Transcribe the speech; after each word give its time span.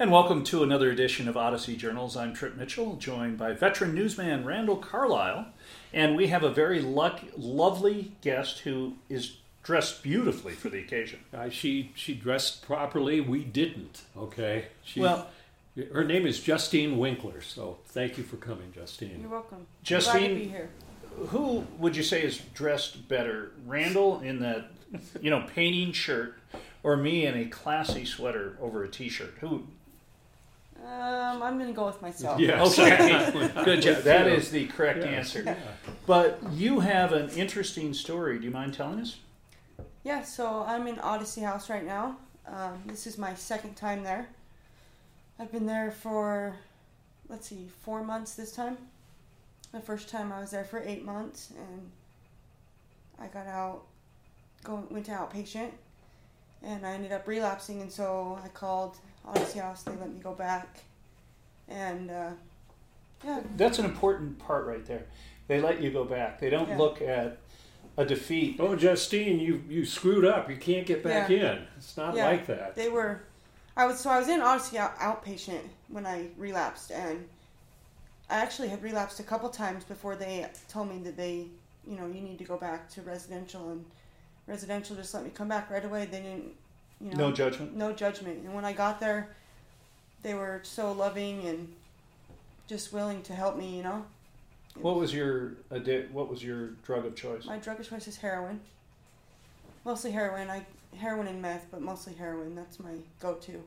And 0.00 0.10
welcome 0.10 0.44
to 0.44 0.62
another 0.62 0.90
edition 0.90 1.28
of 1.28 1.36
Odyssey 1.36 1.76
Journals. 1.76 2.16
I'm 2.16 2.32
Trip 2.32 2.56
Mitchell, 2.56 2.96
joined 2.96 3.36
by 3.36 3.52
veteran 3.52 3.94
newsman 3.94 4.46
Randall 4.46 4.78
Carlisle. 4.78 5.48
And 5.92 6.16
we 6.16 6.28
have 6.28 6.42
a 6.42 6.48
very 6.48 6.80
luck, 6.80 7.20
lovely 7.36 8.12
guest 8.22 8.60
who 8.60 8.94
is 9.10 9.36
dressed 9.62 10.02
beautifully 10.02 10.54
for 10.54 10.70
the 10.70 10.78
occasion. 10.78 11.20
Uh, 11.34 11.50
she 11.50 11.92
she 11.94 12.14
dressed 12.14 12.62
properly. 12.62 13.20
We 13.20 13.44
didn't. 13.44 14.00
Okay. 14.16 14.68
She, 14.82 15.00
Well- 15.00 15.28
her 15.92 16.02
name 16.04 16.26
is 16.26 16.40
Justine 16.40 16.96
Winkler. 16.96 17.42
So 17.42 17.76
thank 17.88 18.16
you 18.16 18.24
for 18.24 18.36
coming, 18.36 18.72
Justine. 18.72 19.18
You're 19.20 19.30
welcome. 19.30 19.66
Justine- 19.82 20.12
Glad 20.20 20.28
to 20.28 20.34
be 20.34 20.48
here. 20.48 20.70
Who 21.28 21.66
would 21.78 21.94
you 21.94 22.02
say 22.02 22.22
is 22.22 22.38
dressed 22.54 23.06
better, 23.06 23.52
Randall 23.66 24.20
in 24.20 24.40
that, 24.40 24.70
you 25.20 25.28
know, 25.28 25.46
painting 25.54 25.92
shirt, 25.92 26.38
or 26.82 26.96
me 26.96 27.26
in 27.26 27.36
a 27.36 27.44
classy 27.46 28.06
sweater 28.06 28.56
over 28.62 28.82
a 28.82 28.88
t-shirt? 28.88 29.34
Who? 29.40 29.64
Um, 30.84 31.42
I'm 31.42 31.58
gonna 31.58 31.72
go 31.72 31.86
with 31.86 32.00
myself. 32.00 32.40
Yes. 32.40 32.78
Okay, 32.78 33.50
good 33.64 33.82
job. 33.82 34.02
That 34.02 34.26
you. 34.26 34.32
is 34.34 34.50
the 34.50 34.66
correct 34.66 35.00
Yes. 35.04 35.36
answer. 35.36 35.56
But 36.06 36.40
you 36.52 36.80
have 36.80 37.12
an 37.12 37.28
interesting 37.30 37.92
story. 37.94 38.38
Do 38.38 38.44
you 38.44 38.50
mind 38.50 38.74
telling 38.74 39.00
us? 39.00 39.18
Yeah. 40.04 40.22
So 40.22 40.64
I'm 40.66 40.86
in 40.86 40.98
Odyssey 40.98 41.42
House 41.42 41.68
right 41.68 41.84
now. 41.84 42.16
Um, 42.46 42.82
this 42.86 43.06
is 43.06 43.18
my 43.18 43.34
second 43.34 43.74
time 43.76 44.02
there. 44.02 44.28
I've 45.38 45.52
been 45.52 45.66
there 45.66 45.90
for, 45.90 46.56
let's 47.28 47.48
see, 47.48 47.68
four 47.82 48.02
months 48.02 48.34
this 48.34 48.52
time. 48.52 48.76
The 49.72 49.80
first 49.80 50.08
time 50.08 50.32
I 50.32 50.40
was 50.40 50.50
there 50.50 50.64
for 50.64 50.82
eight 50.84 51.04
months, 51.04 51.52
and 51.56 51.90
I 53.20 53.26
got 53.28 53.46
out, 53.46 53.82
go 54.64 54.84
went 54.90 55.06
to 55.06 55.12
outpatient, 55.12 55.70
and 56.62 56.84
I 56.84 56.92
ended 56.92 57.12
up 57.12 57.26
relapsing, 57.28 57.80
and 57.80 57.90
so 57.90 58.38
I 58.42 58.48
called 58.48 58.96
Odyssey 59.26 59.58
House. 59.58 59.82
They 59.82 59.92
let 59.92 60.12
me 60.12 60.20
go 60.22 60.32
back, 60.34 60.80
and 61.68 62.10
uh, 62.10 62.30
yeah, 63.24 63.40
That's 63.56 63.78
an 63.78 63.84
important 63.84 64.38
part 64.38 64.66
right 64.66 64.84
there. 64.86 65.04
They 65.48 65.60
let 65.60 65.80
you 65.82 65.90
go 65.90 66.04
back. 66.04 66.40
They 66.40 66.50
don't 66.50 66.68
Yeah. 66.68 66.78
look 66.78 67.02
at 67.02 67.38
a 67.96 68.04
defeat. 68.04 68.56
Oh, 68.60 68.76
Justine, 68.76 69.40
you 69.40 69.62
you 69.68 69.84
screwed 69.84 70.24
up. 70.24 70.48
You 70.48 70.56
can't 70.56 70.86
get 70.86 71.02
back 71.02 71.28
Yeah. 71.28 71.52
in. 71.52 71.66
It's 71.76 71.96
not 71.96 72.14
Yeah. 72.14 72.26
like 72.26 72.46
that. 72.46 72.76
They 72.76 72.88
were, 72.88 73.22
I 73.76 73.86
was 73.86 74.00
so 74.00 74.10
I 74.10 74.18
was 74.18 74.28
in 74.28 74.40
Odyssey 74.40 74.78
out, 74.78 74.96
outpatient 74.98 75.68
when 75.88 76.06
I 76.06 76.28
relapsed, 76.36 76.90
and 76.92 77.28
I 78.30 78.36
actually 78.36 78.68
had 78.68 78.82
relapsed 78.82 79.18
a 79.20 79.24
couple 79.24 79.48
times 79.50 79.84
before 79.84 80.14
they 80.16 80.46
told 80.68 80.88
me 80.88 80.98
that 81.02 81.16
they, 81.16 81.48
you 81.86 81.96
know, 81.96 82.06
you 82.06 82.20
need 82.20 82.38
to 82.38 82.44
go 82.44 82.56
back 82.56 82.88
to 82.90 83.02
residential, 83.02 83.70
and 83.70 83.84
residential 84.46 84.94
just 84.96 85.12
let 85.14 85.24
me 85.24 85.30
come 85.30 85.48
back 85.48 85.68
right 85.68 85.84
away. 85.84 86.06
They 86.06 86.20
didn't, 86.20 86.52
you 87.00 87.10
know, 87.10 87.28
No 87.28 87.32
judgment. 87.32 87.74
no 87.76 87.92
judgment. 87.92 88.44
And 88.44 88.54
when 88.54 88.64
I 88.64 88.72
got 88.72 89.00
there, 89.00 89.28
they 90.22 90.34
were 90.34 90.60
so 90.64 90.92
loving 90.92 91.46
and 91.46 91.72
just 92.68 92.92
willing 92.92 93.22
to 93.22 93.34
help 93.34 93.56
me. 93.56 93.76
You 93.76 93.82
know, 93.82 94.04
What 94.80 94.96
was 94.96 95.12
your 95.14 95.52
addi- 95.70 96.10
What 96.10 96.28
was 96.28 96.42
your 96.44 96.68
drug 96.84 97.04
of 97.06 97.14
choice? 97.16 97.44
my 97.46 97.58
drug 97.58 97.80
of 97.80 97.88
choice 97.88 98.06
is 98.06 98.16
heroin, 98.18 98.60
mostly 99.84 100.10
heroin. 100.10 100.50
I 100.50 100.64
heroin 100.96 101.26
and 101.28 101.40
meth, 101.40 101.66
but 101.70 101.80
mostly 101.80 102.14
heroin. 102.14 102.54
That's 102.54 102.78
my 102.80 102.94
go-to. 103.20 103.62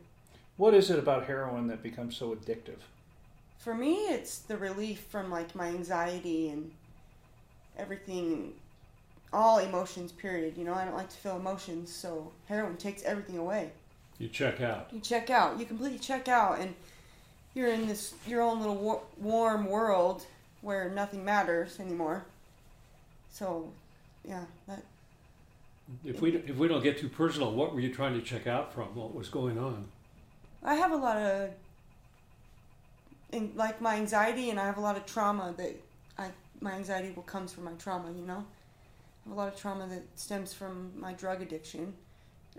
What 0.58 0.73
is 0.73 0.89
it 0.92 1.00
about 1.00 1.26
heroin 1.26 1.67
that 1.67 1.81
becomes 1.81 2.16
so 2.17 2.36
addictive? 2.36 2.80
For 3.58 3.73
me, 3.73 3.94
it's 4.09 4.39
the 4.39 4.58
relief 4.58 5.00
from 5.09 5.31
like 5.31 5.56
my 5.56 5.67
anxiety 5.67 6.50
and 6.50 6.72
everything, 7.78 8.54
all 9.34 9.59
emotions. 9.59 10.12
Period. 10.12 10.58
You 10.58 10.64
know, 10.64 10.73
I 10.73 10.86
don't 10.86 10.95
like 10.95 11.09
to 11.09 11.17
feel 11.17 11.36
emotions, 11.38 11.92
so 11.94 12.31
heroin 12.48 12.78
takes 12.78 13.03
everything 13.03 13.38
away. 13.38 13.72
You 14.20 14.27
check 14.30 14.61
out. 14.61 14.88
You 14.92 14.99
check 14.99 15.30
out. 15.30 15.60
You 15.60 15.66
completely 15.66 15.99
check 15.99 16.27
out, 16.27 16.60
and 16.60 16.76
you're 17.54 17.67
in 17.70 17.88
this 17.88 18.14
your 18.27 18.42
own 18.42 18.60
little 18.60 18.76
war- 18.76 19.04
warm 19.17 19.66
world 19.66 20.26
where 20.61 20.89
nothing 20.89 21.26
matters 21.26 21.80
anymore. 21.80 22.26
So, 23.32 23.73
yeah, 24.23 24.45
that 24.67 24.83
If 26.05 26.21
we 26.21 26.36
if 26.36 26.55
we 26.55 26.67
don't 26.67 26.83
get 26.83 26.98
too 27.00 27.10
personal, 27.10 27.52
what 27.52 27.73
were 27.73 27.80
you 27.82 27.94
trying 27.94 28.14
to 28.14 28.21
check 28.21 28.48
out 28.48 28.73
from? 28.73 28.95
What 28.95 29.14
was 29.14 29.30
going 29.30 29.58
on? 29.58 29.92
I 30.64 30.76
have 30.76 30.92
a 30.92 30.95
lot 30.95 31.17
of, 31.17 31.50
in, 33.32 33.52
like 33.55 33.82
my 33.82 33.95
anxiety, 33.98 34.50
and 34.50 34.60
I 34.60 34.65
have 34.65 34.77
a 34.77 34.82
lot 34.82 34.95
of 34.98 35.05
trauma 35.05 35.54
that 35.58 35.76
I 36.17 36.30
my 36.61 36.73
anxiety 36.73 37.11
will 37.15 37.23
comes 37.23 37.52
from 37.54 37.65
my 37.65 37.73
trauma. 37.73 38.11
You 38.14 38.26
know, 38.26 38.45
I 39.26 39.30
have 39.30 39.38
a 39.38 39.39
lot 39.39 39.54
of 39.54 39.60
trauma 39.60 39.88
that 39.88 40.04
stems 40.16 40.54
from 40.54 40.92
my 41.00 41.14
drug 41.14 41.42
addiction, 41.42 41.94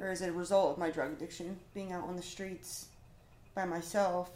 or 0.01 0.09
as 0.09 0.23
a 0.23 0.33
result 0.33 0.73
of 0.73 0.79
my 0.79 0.91
drug 0.91 1.13
addiction, 1.13 1.59
being 1.75 1.93
out 1.93 2.05
on 2.05 2.17
the 2.17 2.23
streets 2.23 2.87
by 3.55 3.65
myself. 3.65 4.31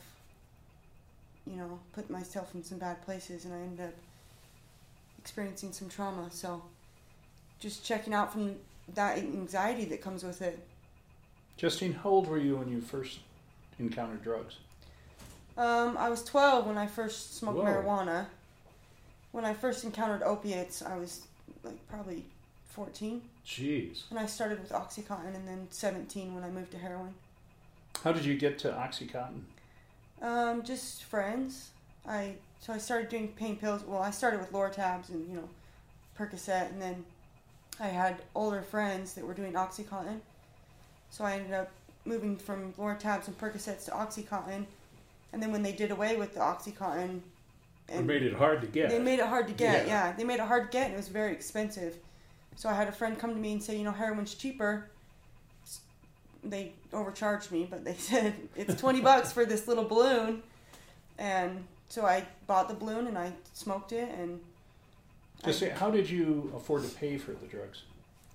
You 1.46 1.56
know, 1.56 1.80
put 1.92 2.10
myself 2.10 2.54
in 2.54 2.62
some 2.62 2.78
bad 2.78 3.00
places, 3.02 3.46
and 3.46 3.54
I 3.54 3.58
ended 3.58 3.86
up 3.86 3.94
experiencing 5.18 5.72
some 5.72 5.88
trauma. 5.88 6.30
So, 6.30 6.62
just 7.58 7.84
checking 7.84 8.12
out 8.12 8.32
from 8.32 8.56
that 8.94 9.18
anxiety 9.18 9.86
that 9.86 10.02
comes 10.02 10.22
with 10.22 10.42
it. 10.42 10.58
Justine, 11.56 11.94
how 11.94 12.10
old 12.10 12.28
were 12.28 12.38
you 12.38 12.56
when 12.56 12.68
you 12.68 12.80
first 12.80 13.20
encountered 13.78 14.22
drugs? 14.22 14.56
Um, 15.56 15.96
I 15.98 16.08
was 16.08 16.22
12 16.22 16.66
when 16.66 16.78
I 16.78 16.86
first 16.86 17.36
smoked 17.36 17.58
Whoa. 17.58 17.64
marijuana. 17.64 18.26
When 19.32 19.44
I 19.44 19.54
first 19.54 19.84
encountered 19.84 20.22
opiates, 20.22 20.82
I 20.82 20.96
was 20.96 21.22
like 21.68 21.88
probably 21.88 22.24
14. 22.70 23.22
Jeez. 23.46 24.02
And 24.10 24.18
I 24.18 24.26
started 24.26 24.60
with 24.60 24.72
Oxycontin 24.72 25.34
and 25.34 25.46
then 25.46 25.66
17 25.70 26.34
when 26.34 26.44
I 26.44 26.50
moved 26.50 26.72
to 26.72 26.78
heroin. 26.78 27.14
How 28.02 28.12
did 28.12 28.24
you 28.24 28.36
get 28.36 28.58
to 28.60 28.70
OxyContin? 28.70 29.42
Um, 30.22 30.62
just 30.62 31.04
friends. 31.04 31.70
I 32.06 32.34
so 32.60 32.72
I 32.72 32.78
started 32.78 33.08
doing 33.08 33.28
pain 33.28 33.56
pills. 33.56 33.82
Well, 33.84 34.02
I 34.02 34.10
started 34.10 34.40
with 34.40 34.52
Lortabs 34.52 35.10
and 35.10 35.28
you 35.28 35.36
know 35.36 35.48
Percocet, 36.18 36.70
and 36.70 36.80
then 36.80 37.04
I 37.80 37.86
had 37.86 38.22
older 38.34 38.62
friends 38.62 39.14
that 39.14 39.26
were 39.26 39.34
doing 39.34 39.52
OxyContin. 39.52 40.20
So 41.10 41.24
I 41.24 41.34
ended 41.34 41.52
up 41.52 41.70
moving 42.04 42.36
from 42.36 42.72
Lortabs 42.74 43.26
and 43.26 43.38
Percocets 43.38 43.84
to 43.86 43.90
OxyContin, 43.92 44.64
and 45.32 45.42
then 45.42 45.52
when 45.52 45.62
they 45.62 45.72
did 45.72 45.90
away 45.90 46.16
with 46.16 46.34
the 46.34 46.40
OxyContin, 46.40 47.20
It 47.88 48.04
made 48.04 48.22
it 48.22 48.34
hard 48.34 48.60
to 48.60 48.66
get. 48.66 48.90
They 48.90 48.98
made 48.98 49.18
it 49.18 49.26
hard 49.26 49.46
to 49.48 49.54
get. 49.54 49.86
Yeah. 49.86 50.08
Yeah. 50.08 50.12
they 50.16 50.24
made 50.24 50.40
it 50.40 50.46
hard 50.46 50.70
to 50.70 50.76
get, 50.76 50.86
and 50.86 50.94
it 50.94 50.98
was 50.98 51.08
very 51.08 51.32
expensive. 51.32 51.96
So 52.56 52.68
I 52.68 52.74
had 52.74 52.88
a 52.88 52.92
friend 52.92 53.18
come 53.18 53.30
to 53.34 53.40
me 53.40 53.52
and 53.52 53.62
say, 53.62 53.76
you 53.78 53.84
know, 53.84 53.92
heroin's 53.92 54.34
cheaper. 54.34 54.90
They 56.44 56.72
overcharged 56.92 57.50
me, 57.50 57.66
but 57.68 57.84
they 57.84 57.94
said 57.98 58.34
it's 58.56 58.80
twenty 58.80 59.00
bucks 59.00 59.32
for 59.32 59.44
this 59.44 59.66
little 59.66 59.84
balloon, 59.84 60.42
and 61.18 61.64
so 61.88 62.04
I 62.06 62.26
bought 62.46 62.68
the 62.68 62.74
balloon 62.74 63.06
and 63.06 63.16
I 63.18 63.32
smoked 63.54 63.92
it, 63.92 64.08
and 64.18 64.40
Just 65.44 65.58
say, 65.60 65.70
how 65.70 65.90
did 65.90 66.08
you 66.08 66.52
afford 66.56 66.84
to 66.84 66.88
pay 66.90 67.16
for 67.18 67.32
the 67.32 67.46
drugs? 67.46 67.82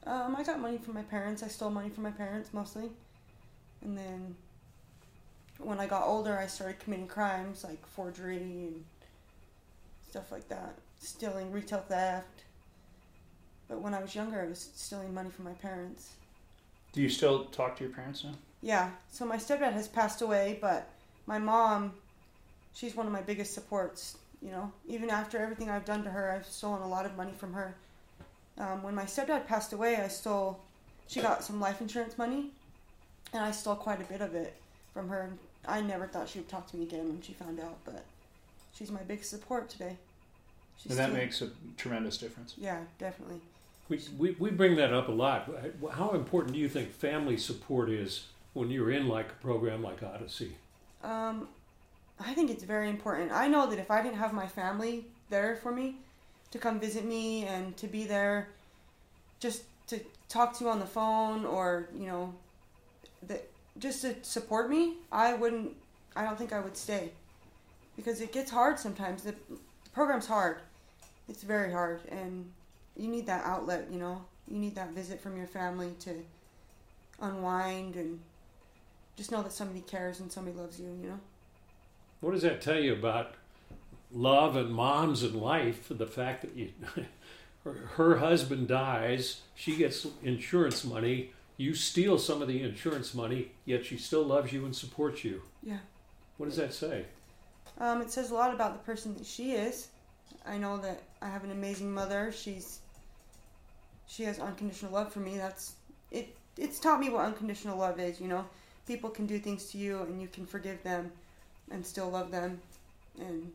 um, 0.06 0.36
I 0.36 0.44
got 0.44 0.60
money 0.60 0.78
from 0.80 0.96
my 0.96 1.04
parents. 1.04 1.44
I 1.44 1.48
stole 1.48 1.70
money 1.70 1.90
from 1.90 2.04
my 2.04 2.12
parents 2.12 2.50
mostly, 2.54 2.90
and 3.82 3.98
then 3.98 4.36
when 5.60 5.80
I 5.80 5.86
got 5.88 6.04
older, 6.06 6.38
I 6.38 6.48
started 6.48 6.80
committing 6.80 7.08
crimes 7.08 7.64
like 7.64 7.86
forgery 7.88 8.38
and 8.38 8.84
stuff 10.14 10.32
like 10.32 10.48
that, 10.48 10.76
stealing, 11.00 11.52
retail 11.52 11.84
theft. 11.90 12.44
But 13.68 13.82
when 13.82 13.96
I 13.96 14.00
was 14.00 14.14
younger, 14.14 14.44
I 14.44 14.46
was 14.46 14.70
stealing 14.76 15.12
money 15.12 15.32
from 15.32 15.46
my 15.46 15.54
parents. 15.54 16.12
Do 16.92 17.02
you 17.02 17.10
still 17.10 17.46
talk 17.46 17.76
to 17.78 17.84
your 17.84 17.92
parents 17.92 18.24
now? 18.24 18.34
Yeah, 18.62 18.92
so 19.10 19.26
my 19.26 19.38
stepdad 19.38 19.74
has 19.74 19.88
passed 19.88 20.22
away, 20.22 20.60
but 20.62 20.88
my 21.26 21.40
mom, 21.40 21.94
she's 22.76 22.96
one 22.96 23.08
of 23.08 23.12
my 23.12 23.24
biggest 23.24 23.56
supports. 23.56 24.20
You 24.40 24.52
know, 24.52 24.72
even 24.88 25.10
after 25.10 25.40
everything 25.40 25.72
I've 25.72 25.84
done 25.84 26.04
to 26.04 26.12
her, 26.12 26.32
I've 26.32 26.46
stolen 26.46 26.84
a 26.84 26.88
lot 26.88 27.08
of 27.08 27.18
money 27.18 27.34
from 27.36 27.52
her. 27.54 27.74
Um, 28.60 28.84
when 28.84 28.94
my 28.94 29.06
stepdad 29.06 29.48
passed 29.48 29.74
away, 29.74 29.96
I 29.96 30.10
stole, 30.10 30.60
she 31.08 31.22
got 31.22 31.44
some 31.44 31.60
life 31.60 31.82
insurance 31.82 32.20
money, 32.20 32.52
and 33.34 33.44
I 33.44 33.50
stole 33.50 33.78
quite 33.78 34.00
a 34.00 34.06
bit 34.06 34.22
of 34.22 34.36
it 34.36 34.54
from 34.94 35.10
her. 35.10 35.32
I 35.68 35.82
never 35.82 36.06
thought 36.06 36.30
she 36.30 36.38
would 36.38 36.50
talk 36.50 36.70
to 36.70 36.78
me 36.78 36.84
again 36.84 37.08
when 37.08 37.22
she 37.24 37.34
found 37.34 37.60
out, 37.60 37.80
but 37.84 38.06
she's 38.74 38.92
my 38.92 39.02
biggest 39.04 39.30
support 39.30 39.70
today. 39.70 39.98
She's 40.78 40.92
and 40.92 41.00
that 41.00 41.10
still- 41.10 41.18
makes 41.18 41.42
a 41.42 41.50
tremendous 41.78 42.18
difference. 42.18 42.56
yeah, 42.58 42.82
definitely. 43.00 43.42
We, 43.90 44.00
we, 44.18 44.32
we 44.40 44.50
bring 44.50 44.76
that 44.78 44.94
up 44.94 45.10
a 45.10 45.12
lot. 45.12 45.50
How 45.92 46.12
important 46.12 46.54
do 46.54 46.60
you 46.60 46.70
think 46.70 46.92
family 46.92 47.38
support 47.38 47.90
is 47.90 48.28
when 48.54 48.70
you're 48.70 48.92
in 48.92 49.08
like 49.08 49.30
a 49.30 49.44
program 49.44 49.84
like 49.84 50.02
Odyssey? 50.02 50.56
Um, 51.04 51.50
I 52.20 52.34
think 52.34 52.50
it's 52.50 52.64
very 52.64 52.90
important. 52.90 53.32
I 53.32 53.48
know 53.48 53.70
that 53.70 53.80
if 53.80 53.92
I 53.92 54.02
didn't 54.02 54.18
have 54.18 54.34
my 54.34 54.48
family 54.48 55.06
there 55.30 55.58
for 55.58 55.72
me 55.72 55.98
to 56.52 56.58
come 56.60 56.80
visit 56.80 57.04
me 57.04 57.46
and 57.46 57.76
to 57.78 57.88
be 57.88 58.06
there 58.06 58.48
just 59.40 59.64
to 59.88 60.00
talk 60.30 60.58
to 60.58 60.64
you 60.64 60.70
on 60.70 60.80
the 60.80 60.86
phone 60.86 61.46
or, 61.46 61.90
you 61.94 62.08
know, 62.08 62.34
that 63.28 63.50
just 63.80 64.02
to 64.04 64.16
support 64.24 64.70
me, 64.70 64.94
I 65.12 65.34
wouldn't 65.34 65.76
I 66.16 66.24
don't 66.24 66.38
think 66.38 66.54
I 66.54 66.60
would 66.62 66.78
stay. 66.78 67.12
Because 67.96 68.22
it 68.22 68.32
gets 68.32 68.52
hard 68.52 68.80
sometimes. 68.80 69.24
The, 69.24 69.36
program's 69.94 70.28
hard. 70.28 70.58
It's 71.30 71.44
very 71.44 71.72
hard 71.72 72.02
and 72.10 72.52
you 72.98 73.08
need 73.08 73.26
that 73.28 73.46
outlet, 73.46 73.88
you 73.92 74.00
know. 74.00 74.26
You 74.48 74.58
need 74.58 74.76
that 74.76 74.92
visit 74.92 75.22
from 75.22 75.38
your 75.38 75.48
family 75.48 75.94
to 76.02 76.16
unwind 77.22 77.96
and 77.96 78.20
just 79.16 79.32
know 79.32 79.42
that 79.42 79.54
somebody 79.54 79.82
cares 79.82 80.20
and 80.20 80.32
somebody 80.32 80.58
loves 80.58 80.80
you. 80.80 80.88
You 81.02 81.10
know. 81.10 81.20
What 82.20 82.34
does 82.34 82.42
that 82.42 82.62
tell 82.62 82.80
you 82.80 82.94
about 82.94 83.36
love 84.12 84.58
and 84.58 84.72
moms 84.72 85.24
and 85.24 85.36
life? 85.36 85.88
The 85.90 86.06
fact 86.06 86.42
that 86.42 86.56
you, 86.56 86.70
her, 87.64 87.74
her 87.96 88.18
husband 88.18 88.68
dies, 88.68 89.42
she 89.56 89.78
gets 89.78 90.06
insurance 90.22 90.84
money. 90.84 91.32
You 91.56 91.74
steal 91.74 92.18
some 92.18 92.42
of 92.42 92.48
the 92.48 92.62
insurance 92.62 93.14
money, 93.14 93.52
yet 93.64 93.86
she 93.86 93.98
still 93.98 94.24
loves 94.24 94.52
you 94.52 94.66
and 94.66 94.76
supports 94.76 95.24
you. 95.24 95.44
Yeah. 95.62 95.78
What 96.38 96.50
does 96.50 96.58
that 96.58 96.74
say? 96.74 97.06
Um, 97.80 98.02
it 98.02 98.12
says 98.12 98.32
a 98.32 98.34
lot 98.34 98.54
about 98.54 98.74
the 98.74 98.86
person 98.86 99.14
that 99.16 99.26
she 99.26 99.54
is. 99.54 99.88
I 100.46 100.58
know 100.58 100.78
that 100.78 101.02
I 101.22 101.30
have 101.30 101.44
an 101.44 101.52
amazing 101.52 101.94
mother. 101.94 102.32
She's 102.32 102.80
she 104.08 104.24
has 104.24 104.40
unconditional 104.40 104.92
love 104.92 105.12
for 105.12 105.20
me. 105.20 105.38
That's 105.38 105.74
it. 106.12 106.36
It's 106.58 106.80
taught 106.80 107.00
me 107.00 107.10
what 107.10 107.26
unconditional 107.26 107.78
love 107.78 108.00
is. 108.00 108.20
You 108.20 108.28
know, 108.28 108.46
people 108.86 109.10
can 109.10 109.26
do 109.26 109.40
things 109.40 109.72
to 109.72 109.78
you 109.78 110.02
and 110.02 110.22
you 110.22 110.28
can 110.28 110.46
forgive 110.46 110.84
them, 110.84 111.12
and 111.72 111.86
still 111.86 112.10
love 112.10 112.32
them. 112.32 112.60
And 113.20 113.52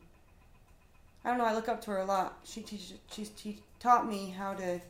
I 1.23 1.29
don't 1.29 1.37
know. 1.37 1.45
I 1.45 1.53
look 1.53 1.69
up 1.69 1.81
to 1.83 1.91
her 1.91 1.99
a 1.99 2.05
lot. 2.05 2.39
She 2.43 2.61
teaches. 2.61 2.93
She's 3.11 3.29
te- 3.29 3.61
taught 3.79 4.07
me 4.07 4.33
how 4.37 4.53
to 4.55 4.81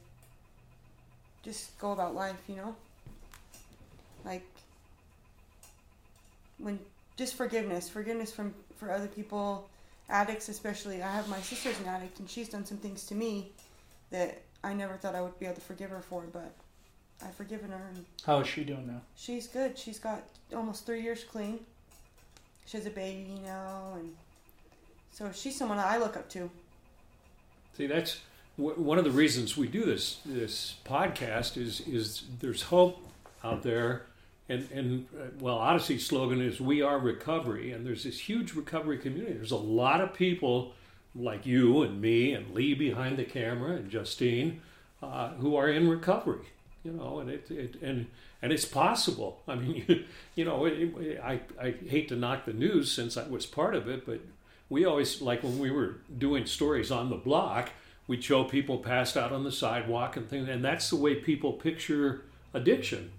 just 1.44 1.78
go 1.80 1.92
about 1.92 2.16
life. 2.16 2.42
You 2.48 2.56
know, 2.56 2.76
like 4.26 4.46
when 6.58 6.80
just 7.18 7.36
forgiveness, 7.36 7.90
forgiveness 7.90 8.32
from 8.32 8.54
for 8.80 8.92
other 8.92 9.08
people, 9.08 9.70
addicts 10.10 10.50
especially. 10.50 11.04
I 11.04 11.12
have 11.12 11.28
my 11.28 11.40
sister's 11.42 11.80
an 11.80 11.88
addict, 11.88 12.20
and 12.20 12.30
she's 12.30 12.50
done 12.50 12.66
some 12.66 12.78
things 12.78 13.06
to 13.08 13.16
me 13.16 13.52
that 14.12 14.42
I 14.64 14.74
never 14.74 14.96
thought 14.96 15.16
I 15.16 15.22
would 15.22 15.38
be 15.40 15.46
able 15.46 15.56
to 15.56 15.62
forgive 15.62 15.90
her 15.90 16.02
for, 16.02 16.24
but 16.32 16.54
I've 17.24 17.36
forgiven 17.36 17.70
her, 17.72 17.92
and 17.94 18.06
How 18.26 18.40
is 18.40 18.48
she 18.48 18.64
doing 18.64 18.88
now? 18.88 19.02
she's 19.16 19.48
good. 19.48 19.78
She's 19.78 20.00
got 20.00 20.24
almost 20.56 20.86
three 20.86 21.02
years 21.02 21.24
clean. 21.24 21.60
She 22.66 22.78
has 22.78 22.86
a 22.86 22.92
baby 22.92 23.42
now, 23.46 23.94
and 23.96 24.16
so 25.12 25.30
she's 25.34 25.58
someone 25.58 25.80
I 25.80 25.98
look 25.98 26.16
up 26.16 26.30
to. 26.32 26.50
See, 27.76 27.88
that's 27.88 28.22
w- 28.58 28.80
one 28.80 28.98
of 28.98 29.04
the 29.04 29.12
reasons 29.12 29.58
we 29.58 29.68
do 29.68 29.86
this 29.86 30.20
this 30.26 30.76
podcast 30.86 31.58
is 31.58 31.82
is 31.82 32.24
there's 32.40 32.64
hope 32.64 33.00
out 33.44 33.64
there, 33.64 34.04
and 34.50 34.68
and 34.72 35.08
uh, 35.16 35.28
well, 35.40 35.58
Odyssey's 35.58 36.06
slogan 36.06 36.42
is 36.42 36.60
"We 36.60 36.82
are 36.82 37.00
recovery," 37.00 37.72
and 37.72 37.86
there's 37.86 38.04
this 38.04 38.20
huge 38.20 38.54
recovery 38.54 38.98
community. 38.98 39.34
There's 39.34 39.52
a 39.52 39.58
lot 39.58 40.02
of 40.02 40.14
people 40.14 40.74
like 41.16 41.46
you 41.46 41.84
and 41.84 42.02
me 42.02 42.34
and 42.34 42.54
Lee 42.54 42.74
behind 42.74 43.18
the 43.18 43.24
camera 43.24 43.76
and 43.76 43.90
Justine 43.90 44.62
uh, 45.02 45.30
who 45.34 45.56
are 45.56 45.70
in 45.70 45.90
recovery. 45.90 46.46
You 46.84 46.94
know, 46.94 47.20
and 47.20 47.30
it, 47.30 47.50
it 47.52 47.76
and 47.82 48.08
and 48.42 48.52
it's 48.52 48.66
possible. 48.66 49.42
I 49.48 49.56
mean, 49.56 49.86
you, 49.88 50.04
you 50.36 50.46
know, 50.46 50.66
it, 50.66 50.74
it, 50.74 51.22
I 51.24 51.42
I 51.62 51.72
hate 51.88 52.10
to 52.10 52.16
knock 52.16 52.46
the 52.46 52.54
news 52.54 52.92
since 52.92 53.18
I 53.18 53.28
was 53.28 53.46
part 53.46 53.76
of 53.76 53.88
it, 53.88 54.06
but 54.06 54.22
we 54.70 54.86
always 54.86 55.22
like 55.22 55.44
when 55.44 55.60
we 55.60 55.72
were 55.72 55.98
doing 56.18 56.46
stories 56.46 56.92
on 56.92 57.10
the 57.10 57.18
block, 57.18 57.72
we'd 58.08 58.24
show 58.24 58.44
people 58.44 58.78
passed 58.78 59.18
out 59.18 59.32
on 59.32 59.44
the 59.44 59.52
sidewalk 59.52 60.16
and 60.16 60.30
things, 60.30 60.48
and 60.48 60.64
that's 60.64 60.90
the 60.90 60.96
way 60.96 61.16
people 61.16 61.54
picture 61.54 62.24
addiction, 62.54 63.12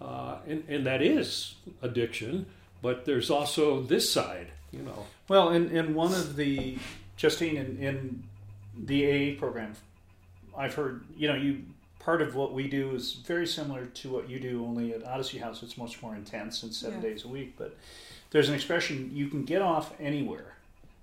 uh, 0.00 0.38
and 0.46 0.64
and 0.68 0.86
that 0.86 1.02
is 1.02 1.54
addiction. 1.82 2.46
But 2.82 3.04
there's 3.04 3.30
also 3.30 3.82
this 3.82 4.10
side, 4.10 4.48
you 4.72 4.80
know. 4.82 5.04
Well, 5.28 5.50
in, 5.50 5.70
in 5.70 5.94
one 5.94 6.12
of 6.14 6.36
the 6.36 6.78
Justine 7.18 7.56
in, 7.58 7.76
in 7.78 8.22
the 8.86 9.34
AA 9.34 9.38
program, 9.38 9.74
I've 10.56 10.74
heard 10.74 11.02
you 11.16 11.28
know 11.28 11.34
you 11.34 11.62
part 11.98 12.22
of 12.22 12.34
what 12.34 12.54
we 12.54 12.66
do 12.68 12.94
is 12.94 13.12
very 13.12 13.46
similar 13.46 13.84
to 13.86 14.08
what 14.10 14.30
you 14.30 14.40
do. 14.40 14.64
Only 14.64 14.94
at 14.94 15.04
Odyssey 15.06 15.38
House, 15.38 15.62
it's 15.62 15.76
much 15.76 16.00
more 16.02 16.14
intense 16.14 16.62
and 16.62 16.72
seven 16.74 17.02
Yeah. 17.02 17.10
days 17.10 17.24
a 17.24 17.28
week. 17.28 17.54
But 17.58 17.76
there's 18.30 18.48
an 18.48 18.54
expression: 18.54 19.10
you 19.12 19.28
can 19.28 19.44
get 19.44 19.60
off 19.60 19.92
anywhere. 20.00 20.54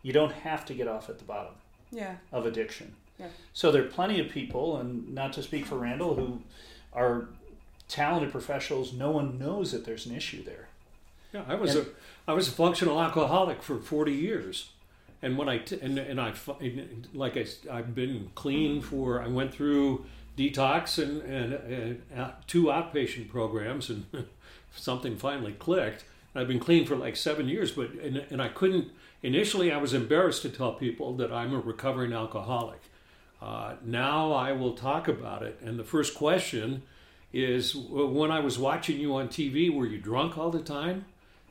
You 0.01 0.13
don't 0.13 0.31
have 0.33 0.65
to 0.65 0.73
get 0.73 0.87
off 0.87 1.09
at 1.09 1.19
the 1.19 1.25
bottom 1.25 1.53
Yeah, 1.91 2.15
of 2.31 2.45
addiction. 2.45 2.95
Yeah. 3.19 3.27
So 3.53 3.71
there 3.71 3.83
are 3.83 3.87
plenty 3.87 4.19
of 4.19 4.29
people, 4.29 4.77
and 4.77 5.13
not 5.13 5.33
to 5.33 5.43
speak 5.43 5.65
for 5.65 5.75
Randall, 5.75 6.15
who 6.15 6.41
are 6.93 7.27
talented 7.87 8.31
professionals. 8.31 8.93
No 8.93 9.11
one 9.11 9.37
knows 9.39 9.71
that 9.71 9.85
there's 9.85 10.05
an 10.05 10.15
issue 10.15 10.43
there. 10.43 10.67
Yeah, 11.33 11.43
I 11.47 11.55
was 11.55 11.75
And- 11.75 11.87
a 11.87 11.89
I 12.29 12.33
was 12.33 12.47
a 12.49 12.51
functional 12.51 13.01
alcoholic 13.01 13.63
for 13.63 13.77
40 13.79 14.11
years, 14.11 14.71
and 15.21 15.37
when 15.37 15.47
I 15.47 15.59
t- 15.59 15.79
and 15.81 15.97
and 15.97 16.19
I 16.19 16.33
like 17.13 17.37
I 17.37 17.45
I've 17.71 17.95
been 17.95 18.31
clean 18.35 18.81
for 18.81 19.21
I 19.21 19.27
went 19.27 19.53
through 19.53 20.05
detox 20.37 21.01
and 21.01 21.21
and, 21.21 21.53
and 21.53 22.01
out, 22.15 22.47
two 22.47 22.65
outpatient 22.65 23.29
programs 23.29 23.89
and 23.89 24.05
something 24.75 25.15
finally 25.17 25.53
clicked. 25.53 26.03
I've 26.35 26.47
been 26.47 26.59
clean 26.59 26.85
for 26.85 26.95
like 26.95 27.15
seven 27.15 27.47
years, 27.49 27.71
but 27.71 27.91
and, 27.93 28.17
and 28.29 28.41
I 28.41 28.49
couldn't 28.49 28.89
initially. 29.23 29.71
I 29.71 29.77
was 29.77 29.93
embarrassed 29.93 30.41
to 30.43 30.49
tell 30.49 30.73
people 30.73 31.15
that 31.17 31.31
I'm 31.31 31.53
a 31.53 31.59
recovering 31.59 32.13
alcoholic. 32.13 32.81
Uh, 33.41 33.75
now 33.83 34.33
I 34.33 34.51
will 34.51 34.73
talk 34.73 35.07
about 35.07 35.43
it, 35.43 35.59
and 35.63 35.79
the 35.79 35.83
first 35.83 36.13
question 36.15 36.83
is: 37.43 37.75
When 37.75 38.31
I 38.31 38.39
was 38.39 38.57
watching 38.59 38.99
you 38.99 39.15
on 39.15 39.27
TV, 39.29 39.73
were 39.73 39.85
you 39.85 39.97
drunk 39.97 40.37
all 40.37 40.49
the 40.49 40.61
time? 40.61 41.05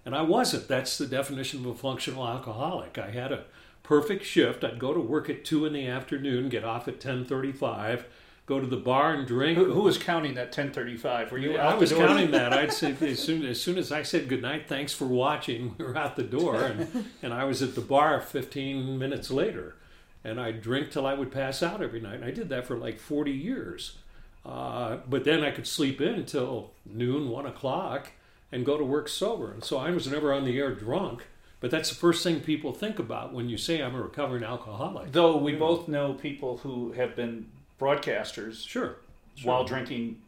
And 0.05 0.15
I 0.15 0.23
wasn't. 0.23 0.69
That's 0.69 0.99
the 0.99 1.07
definition 1.07 1.61
of 1.61 1.67
a 1.67 1.75
functional 1.75 2.27
alcoholic. 2.27 2.97
I 2.97 3.11
had 3.11 3.33
a 3.33 3.45
perfect 3.83 4.25
shift. 4.25 4.63
I'd 4.65 4.79
go 4.79 4.95
to 4.95 5.01
work 5.01 5.29
at 5.29 5.45
two 5.45 5.67
in 5.67 5.73
the 5.73 5.87
afternoon, 5.87 6.49
get 6.49 6.65
off 6.65 6.87
at 6.89 7.01
ten 7.01 7.25
thirty-five, 7.25 8.07
go 8.47 8.61
to 8.61 8.67
the 8.67 8.77
bar 8.77 9.13
and 9.13 9.27
drink. 9.27 9.59
Who, 9.59 9.73
who 9.73 9.83
was 9.83 9.99
counting 9.99 10.35
that 10.35 10.47
1035? 10.47 11.33
Were 11.33 11.39
you? 11.39 11.57
I 11.57 11.73
out 11.73 11.81
was 11.81 11.93
counting 11.93 12.31
that. 12.31 12.53
I'd 12.53 12.73
say 12.73 12.97
as 13.01 13.19
soon 13.19 13.45
as 13.45 13.61
soon 13.61 13.77
as 13.77 13.93
I 13.93 14.03
said 14.03 14.29
goodnight, 14.29 14.69
thanks 14.69 14.93
for 14.93 15.07
watching, 15.07 15.75
we 15.79 15.85
were 15.85 15.97
out 15.97 16.17
the 16.17 16.23
door, 16.23 16.63
and 16.63 17.07
and 17.23 17.35
I 17.35 17.45
was 17.45 17.63
at 17.63 17.75
the 17.75 17.81
bar 17.81 18.21
fifteen 18.21 18.99
minutes 18.99 19.31
later, 19.31 19.77
and 20.25 20.41
I'd 20.41 20.63
drink 20.63 20.91
till 20.91 21.07
I 21.07 21.15
would 21.15 21.33
pass 21.33 21.63
out 21.63 21.83
every 21.83 22.01
night. 22.01 22.15
And 22.15 22.25
I 22.25 22.31
did 22.31 22.49
that 22.49 22.67
for 22.67 22.77
like 22.77 22.99
forty 22.99 23.33
years, 23.33 23.99
uh, 24.47 24.99
but 25.09 25.25
then 25.25 25.43
I 25.45 25.51
could 25.51 25.67
sleep 25.67 26.01
in 26.01 26.15
until 26.15 26.71
noon, 26.85 27.29
one 27.29 27.47
o'clock, 27.47 28.13
and 28.53 28.65
go 28.65 28.79
to 28.79 28.85
work 28.85 29.09
sober. 29.09 29.53
And 29.53 29.65
so 29.65 29.77
I 29.79 29.91
was 29.91 30.07
never 30.07 30.33
on 30.33 30.45
the 30.45 30.57
air 30.59 30.73
drunk. 30.75 31.27
But 31.59 31.71
that's 31.71 31.89
the 31.89 31.95
first 31.97 32.23
thing 32.23 32.41
people 32.41 32.73
think 32.73 32.99
about 32.99 33.33
when 33.33 33.49
you 33.49 33.57
say 33.57 33.83
I'm 33.83 33.95
a 33.95 34.03
recovering 34.03 34.45
alcoholic. 34.45 35.11
Though 35.13 35.37
we 35.37 35.55
both 35.55 35.89
know 35.89 36.13
people 36.13 36.59
who 36.59 36.93
have 36.93 37.17
been 37.17 37.47
broadcasters 37.81 38.67
Sure. 38.67 38.97
sure. 39.35 39.51
while 39.51 39.65
drinking, 39.65 40.21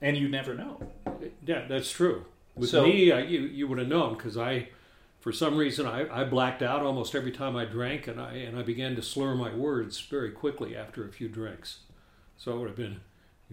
and 0.00 0.16
you 0.16 0.28
never 0.28 0.54
know. 0.54 0.78
Yeah, 1.44 1.66
that's 1.66 1.90
true. 1.90 2.26
With 2.54 2.68
So- 2.70 2.84
me, 2.84 3.10
I, 3.12 3.20
you 3.20 3.40
you 3.40 3.66
would 3.66 3.78
have 3.78 3.88
known 3.88 4.14
because 4.16 4.36
I, 4.36 4.68
for 5.20 5.32
some 5.32 5.56
reason, 5.56 5.86
I, 5.86 6.20
I 6.20 6.24
blacked 6.24 6.62
out 6.62 6.82
almost 6.82 7.14
every 7.14 7.32
time 7.32 7.56
I 7.56 7.64
drank, 7.64 8.06
and 8.06 8.20
I 8.20 8.34
and 8.34 8.58
I 8.58 8.62
began 8.62 8.94
to 8.96 9.02
slur 9.02 9.34
my 9.34 9.54
words 9.54 9.98
very 10.00 10.30
quickly 10.30 10.76
after 10.76 11.04
a 11.04 11.10
few 11.10 11.28
drinks. 11.28 11.78
So 12.36 12.52
it 12.54 12.58
would 12.58 12.68
have 12.68 12.76
been, 12.76 13.00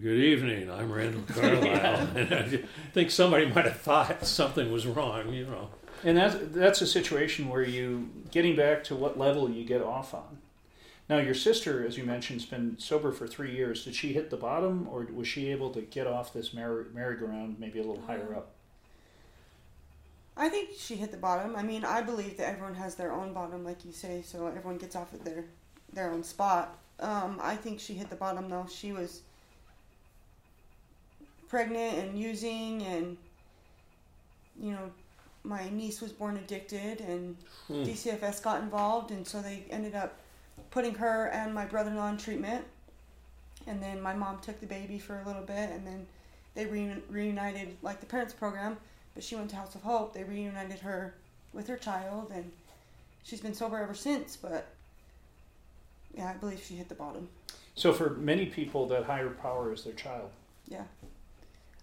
"Good 0.00 0.18
evening, 0.18 0.70
I'm 0.70 0.92
Randall 0.92 1.22
Carlisle." 1.28 2.08
and 2.16 2.34
I 2.34 2.58
think 2.92 3.10
somebody 3.10 3.46
might 3.46 3.64
have 3.64 3.80
thought 3.80 4.26
something 4.26 4.72
was 4.72 4.86
wrong, 4.86 5.32
you 5.32 5.46
know. 5.46 5.70
And 6.02 6.16
that's 6.16 6.36
that's 6.52 6.82
a 6.82 6.86
situation 6.86 7.48
where 7.48 7.62
you 7.62 8.10
getting 8.30 8.56
back 8.56 8.84
to 8.84 8.94
what 8.94 9.18
level 9.18 9.48
you 9.48 9.64
get 9.64 9.82
off 9.82 10.14
on. 10.14 10.38
Now, 11.08 11.18
your 11.18 11.34
sister, 11.34 11.86
as 11.86 11.98
you 11.98 12.04
mentioned, 12.04 12.40
has 12.40 12.48
been 12.48 12.78
sober 12.78 13.12
for 13.12 13.26
three 13.26 13.54
years. 13.54 13.84
Did 13.84 13.94
she 13.94 14.14
hit 14.14 14.30
the 14.30 14.38
bottom, 14.38 14.88
or 14.88 15.06
was 15.12 15.28
she 15.28 15.50
able 15.50 15.70
to 15.70 15.82
get 15.82 16.06
off 16.06 16.32
this 16.32 16.54
merry, 16.54 16.86
merry-go-round 16.94 17.60
maybe 17.60 17.78
a 17.78 17.82
little 17.82 18.02
higher 18.06 18.34
up? 18.34 18.52
I 20.36 20.48
think 20.48 20.70
she 20.76 20.96
hit 20.96 21.10
the 21.10 21.18
bottom. 21.18 21.54
I 21.56 21.62
mean, 21.62 21.84
I 21.84 22.00
believe 22.00 22.38
that 22.38 22.48
everyone 22.48 22.74
has 22.74 22.94
their 22.94 23.12
own 23.12 23.34
bottom, 23.34 23.64
like 23.64 23.84
you 23.84 23.92
say, 23.92 24.22
so 24.22 24.46
everyone 24.46 24.78
gets 24.78 24.96
off 24.96 25.12
at 25.14 25.24
their 25.24 25.44
their 25.92 26.10
own 26.10 26.24
spot. 26.24 26.78
Um, 26.98 27.38
I 27.40 27.54
think 27.54 27.78
she 27.78 27.94
hit 27.94 28.10
the 28.10 28.16
bottom 28.16 28.48
though. 28.48 28.66
She 28.68 28.92
was 28.92 29.22
pregnant 31.58 31.98
and 31.98 32.18
using, 32.18 32.82
and 32.82 33.16
you 34.60 34.72
know, 34.72 34.90
my 35.44 35.68
niece 35.70 36.00
was 36.00 36.10
born 36.10 36.36
addicted, 36.36 37.00
and 37.00 37.36
Hmm. 37.68 37.84
DCFS 37.84 38.42
got 38.42 38.60
involved, 38.60 39.12
and 39.12 39.24
so 39.24 39.40
they 39.40 39.64
ended 39.70 39.94
up 39.94 40.16
putting 40.72 40.96
her 40.96 41.26
and 41.28 41.54
my 41.54 41.64
brother-in-law 41.64 42.08
in 42.08 42.16
treatment. 42.16 42.64
And 43.68 43.80
then 43.80 44.00
my 44.02 44.14
mom 44.14 44.40
took 44.40 44.58
the 44.58 44.66
baby 44.66 44.98
for 44.98 45.20
a 45.20 45.24
little 45.24 45.42
bit, 45.42 45.70
and 45.70 45.86
then 45.86 46.08
they 46.54 46.66
reun- 46.66 47.02
reunited 47.08 47.76
like 47.82 48.00
the 48.00 48.06
parents 48.06 48.34
program. 48.34 48.76
But 49.14 49.22
she 49.22 49.36
went 49.36 49.48
to 49.50 49.56
House 49.56 49.76
of 49.76 49.82
Hope. 49.82 50.12
They 50.12 50.24
reunited 50.24 50.80
her 50.80 51.14
with 51.52 51.68
her 51.68 51.76
child, 51.76 52.32
and 52.34 52.50
she's 53.22 53.40
been 53.40 53.54
sober 53.54 53.78
ever 53.78 53.94
since. 53.94 54.36
But 54.36 54.66
yeah, 56.16 56.30
I 56.30 56.34
believe 56.34 56.60
she 56.64 56.74
hit 56.74 56.88
the 56.88 56.96
bottom. 56.96 57.28
So, 57.76 57.92
for 57.92 58.10
many 58.10 58.46
people, 58.46 58.88
that 58.88 59.04
higher 59.04 59.30
power 59.30 59.72
is 59.72 59.84
their 59.84 59.92
child. 59.94 60.30
Yeah, 60.66 60.84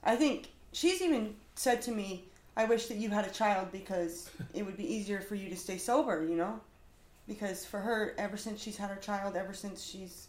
I 0.03 0.15
think 0.15 0.51
she's 0.73 1.01
even 1.01 1.35
said 1.55 1.81
to 1.83 1.91
me, 1.91 2.25
"I 2.55 2.65
wish 2.65 2.87
that 2.87 2.97
you 2.97 3.09
had 3.09 3.25
a 3.25 3.31
child 3.31 3.71
because 3.71 4.29
it 4.53 4.63
would 4.65 4.77
be 4.77 4.93
easier 4.93 5.21
for 5.21 5.35
you 5.35 5.49
to 5.49 5.57
stay 5.57 5.77
sober." 5.77 6.23
You 6.23 6.35
know, 6.35 6.59
because 7.27 7.65
for 7.65 7.79
her, 7.79 8.13
ever 8.17 8.37
since 8.37 8.61
she's 8.61 8.77
had 8.77 8.89
her 8.89 8.95
child, 8.97 9.35
ever 9.35 9.53
since 9.53 9.83
she's 9.83 10.27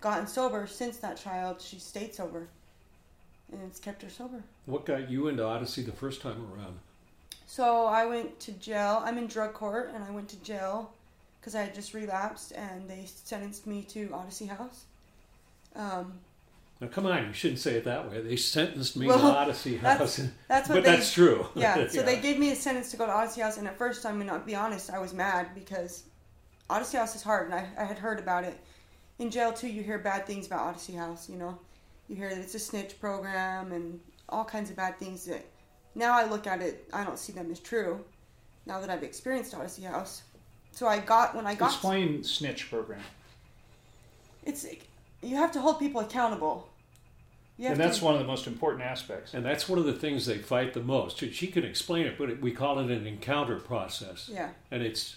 gotten 0.00 0.26
sober, 0.26 0.66
since 0.66 0.96
that 0.98 1.16
child, 1.16 1.60
she's 1.60 1.82
stayed 1.82 2.14
sober, 2.14 2.48
and 3.52 3.60
it's 3.62 3.80
kept 3.80 4.02
her 4.02 4.10
sober. 4.10 4.42
What 4.66 4.86
got 4.86 5.10
you 5.10 5.28
into 5.28 5.44
Odyssey 5.44 5.82
the 5.82 5.92
first 5.92 6.22
time 6.22 6.46
around? 6.52 6.78
So 7.46 7.86
I 7.86 8.06
went 8.06 8.38
to 8.40 8.52
jail. 8.52 9.02
I'm 9.04 9.18
in 9.18 9.26
drug 9.26 9.54
court, 9.54 9.90
and 9.92 10.04
I 10.04 10.10
went 10.10 10.28
to 10.28 10.36
jail 10.36 10.92
because 11.40 11.54
I 11.54 11.62
had 11.62 11.74
just 11.74 11.94
relapsed, 11.94 12.52
and 12.52 12.88
they 12.88 13.06
sentenced 13.06 13.66
me 13.66 13.82
to 13.88 14.10
Odyssey 14.12 14.46
House. 14.46 14.84
Um, 15.74 16.12
Now, 16.80 16.86
come 16.88 17.04
on, 17.04 17.26
you 17.26 17.32
shouldn't 17.34 17.60
say 17.60 17.74
it 17.74 17.84
that 17.84 18.10
way. 18.10 18.22
They 18.22 18.36
sentenced 18.36 18.96
me 18.96 19.06
Well, 19.06 19.18
to 19.18 19.26
Odyssey 19.26 19.76
House. 19.76 20.16
that's 20.48 20.68
what 20.68 20.76
but 20.76 20.84
they. 20.84 20.90
that's 20.92 21.12
true. 21.12 21.46
yeah. 21.54 21.88
So 21.90 22.02
they 22.02 22.20
gave 22.20 22.38
me 22.38 22.52
a 22.52 22.56
sentence 22.56 22.90
to 22.92 22.96
go 22.96 23.04
to 23.06 23.12
Odyssey 23.12 23.42
House, 23.42 23.58
and 23.58 23.66
at 23.68 23.76
first, 23.76 24.06
I'm 24.06 24.18
gonna 24.18 24.38
be 24.40 24.54
honest, 24.54 24.90
I 24.90 24.98
was 24.98 25.12
mad 25.12 25.48
because 25.54 26.04
Odyssey 26.70 26.96
House 26.96 27.14
is 27.14 27.22
hard, 27.22 27.46
and 27.50 27.54
I, 27.54 27.68
I 27.78 27.84
had 27.84 27.98
heard 27.98 28.18
about 28.18 28.44
it. 28.44 28.58
In 29.18 29.30
jail 29.30 29.52
too, 29.52 29.68
you 29.68 29.82
hear 29.82 29.98
bad 29.98 30.26
things 30.26 30.46
about 30.46 30.60
Odyssey 30.60 30.94
House. 30.94 31.28
You 31.28 31.36
know, 31.36 31.58
you 32.08 32.16
hear 32.16 32.30
that 32.30 32.38
it's 32.38 32.54
a 32.54 32.58
snitch 32.58 32.98
program 32.98 33.72
and 33.72 34.00
all 34.30 34.44
kinds 34.44 34.70
of 34.70 34.76
bad 34.76 34.98
things 34.98 35.26
that. 35.26 35.44
Now 35.94 36.12
I 36.16 36.24
look 36.24 36.46
at 36.46 36.62
it, 36.62 36.88
I 36.92 37.02
don't 37.04 37.18
see 37.18 37.32
them 37.32 37.50
as 37.50 37.58
true. 37.58 38.02
Now 38.64 38.80
that 38.80 38.88
I've 38.88 39.02
experienced 39.02 39.54
Odyssey 39.54 39.82
House, 39.82 40.22
so 40.72 40.86
I 40.86 40.98
got 40.98 41.34
when 41.34 41.46
I 41.46 41.54
got 41.54 41.72
Explain 41.72 42.22
snitch 42.24 42.70
program. 42.70 43.02
it's 44.44 44.64
you 45.22 45.36
have 45.36 45.52
to 45.52 45.60
hold 45.60 45.78
people 45.78 46.00
accountable. 46.00 46.69
You 47.60 47.66
have 47.68 47.72
And 47.78 47.80
that's 47.84 47.98
to, 47.98 48.04
one 48.06 48.14
of 48.14 48.20
the 48.20 48.26
most 48.26 48.46
important 48.46 48.82
aspects. 48.82 49.34
And 49.34 49.44
that's 49.44 49.68
one 49.68 49.78
of 49.78 49.84
the 49.84 49.92
things 49.92 50.24
they 50.24 50.38
fight 50.38 50.72
the 50.72 50.82
most. 50.82 51.18
She- 51.18 51.30
She 51.30 51.46
can 51.48 51.62
explain 51.62 52.06
it, 52.06 52.16
but 52.16 52.40
we 52.40 52.52
call 52.52 52.78
it 52.78 52.90
an 52.90 53.06
encounter 53.06 53.56
process. 53.60 54.30
yeah. 54.32 54.48
and 54.70 54.82
it's 54.82 55.16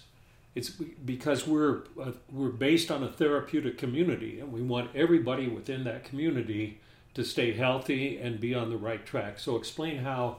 it's 0.54 0.70
because 0.70 1.48
we're 1.48 1.82
uh, 2.00 2.12
we're 2.30 2.50
based 2.50 2.90
on 2.90 3.02
a 3.02 3.08
therapeutic 3.08 3.76
community, 3.76 4.38
and 4.38 4.52
we 4.52 4.62
want 4.62 4.90
everybody 4.94 5.48
within 5.48 5.82
that 5.84 6.04
community 6.04 6.78
to 7.14 7.24
stay 7.24 7.52
healthy 7.54 8.18
and 8.18 8.38
be 8.40 8.54
on 8.54 8.68
the 8.70 8.76
right 8.76 9.04
track. 9.04 9.38
So 9.40 9.56
explain 9.56 9.98
how 10.04 10.36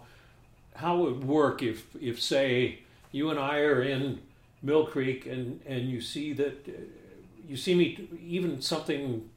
how 0.75 1.05
it 1.07 1.12
would 1.15 1.24
work 1.25 1.62
if 1.63 1.88
if 2.00 2.21
say 2.21 2.79
you 3.12 3.29
and 3.31 3.38
I 3.39 3.57
are 3.59 3.81
in 3.81 4.21
Mill 4.62 4.85
Creek 4.85 5.25
and 5.25 5.59
and 5.65 5.89
you 5.89 6.00
see 6.00 6.31
that 6.33 6.65
uh, 6.69 6.71
you 7.50 7.57
see 7.57 7.75
me 7.75 8.07
even 8.25 8.62
something 8.62 9.29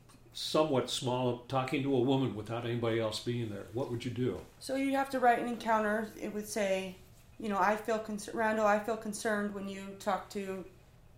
somewhat 0.43 0.89
small 0.89 1.39
talking 1.49 1.83
to 1.83 1.93
a 1.97 1.99
woman 2.01 2.37
without 2.37 2.65
anybody 2.65 3.01
else 3.01 3.19
being 3.19 3.49
there. 3.51 3.65
What 3.73 3.91
would 3.91 4.05
you 4.05 4.11
do? 4.13 4.39
So 4.61 4.77
you 4.77 4.93
have 4.93 5.11
to 5.11 5.19
write 5.19 5.41
an 5.41 5.49
encounter. 5.49 6.09
It 6.21 6.33
would 6.33 6.47
say, 6.49 6.95
you 7.41 7.49
know, 7.49 7.59
I 7.59 7.75
feel 7.75 7.99
concerned, 7.99 8.37
Randall. 8.39 8.67
I 8.67 8.79
feel 8.79 8.97
concerned 8.97 9.53
when 9.53 9.69
you 9.69 9.83
talk 9.99 10.31
to 10.31 10.65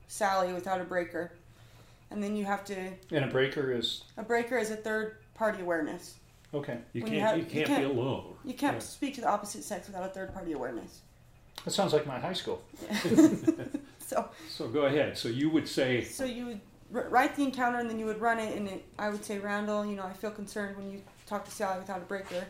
Sally 0.09 0.55
without 0.55 0.81
a 0.81 0.85
breaker, 0.85 1.33
and 2.11 2.23
then 2.23 2.35
you 2.35 2.47
have 2.47 2.65
to. 2.67 2.75
And 3.11 3.25
a 3.25 3.29
breaker 3.29 3.73
is 3.73 4.05
A 4.17 4.23
breaker 4.23 4.57
is 4.57 4.71
a 4.71 4.77
third 4.77 5.17
party 5.35 5.61
awareness. 5.61 6.15
okay. 6.55 6.79
You 6.95 7.03
When 7.03 7.12
can't 7.12 7.15
you 7.15 7.21
have- 7.27 7.37
you 7.37 7.45
you 7.45 7.50
can't, 7.50 7.67
can't- 7.67 7.95
be 7.95 8.00
alone. 8.00 8.25
You 8.45 8.55
can't 8.55 8.77
Yeah. 8.77 8.81
speak 8.81 9.15
to 9.17 9.21
the 9.21 9.29
opposite 9.29 9.65
sex 9.65 9.87
without 9.87 10.05
a 10.05 10.09
third 10.12 10.33
party 10.33 10.53
awareness. 10.53 11.00
That 11.67 11.73
sounds 11.73 11.93
like 11.93 12.07
my 12.07 12.19
high 12.19 12.33
school. 12.33 12.62
So, 14.11 14.29
So 14.49 14.67
go 14.67 14.87
ahead. 14.87 15.17
So 15.17 15.29
you 15.29 15.50
would 15.50 15.69
say 15.69 16.03
so 16.03 16.25
you 16.25 16.47
would 16.47 16.55
r- 16.55 16.61
write 16.91 17.37
the 17.37 17.45
encounter, 17.45 17.79
and 17.79 17.89
then 17.89 17.99
you 17.99 18.07
would 18.07 18.21
run 18.21 18.39
it, 18.39 18.57
and 18.57 18.69
it, 18.69 18.85
I 18.99 19.11
would 19.11 19.25
say, 19.25 19.39
Randall, 19.39 19.87
you 19.87 19.97
know, 19.97 20.05
I 20.05 20.13
feel 20.13 20.31
concerned 20.31 20.77
when 20.77 20.91
you 20.91 21.03
talk 21.27 21.45
to 21.45 21.51
Sally 21.51 21.79
without 21.79 21.99
a 21.99 22.05
breaker. 22.05 22.45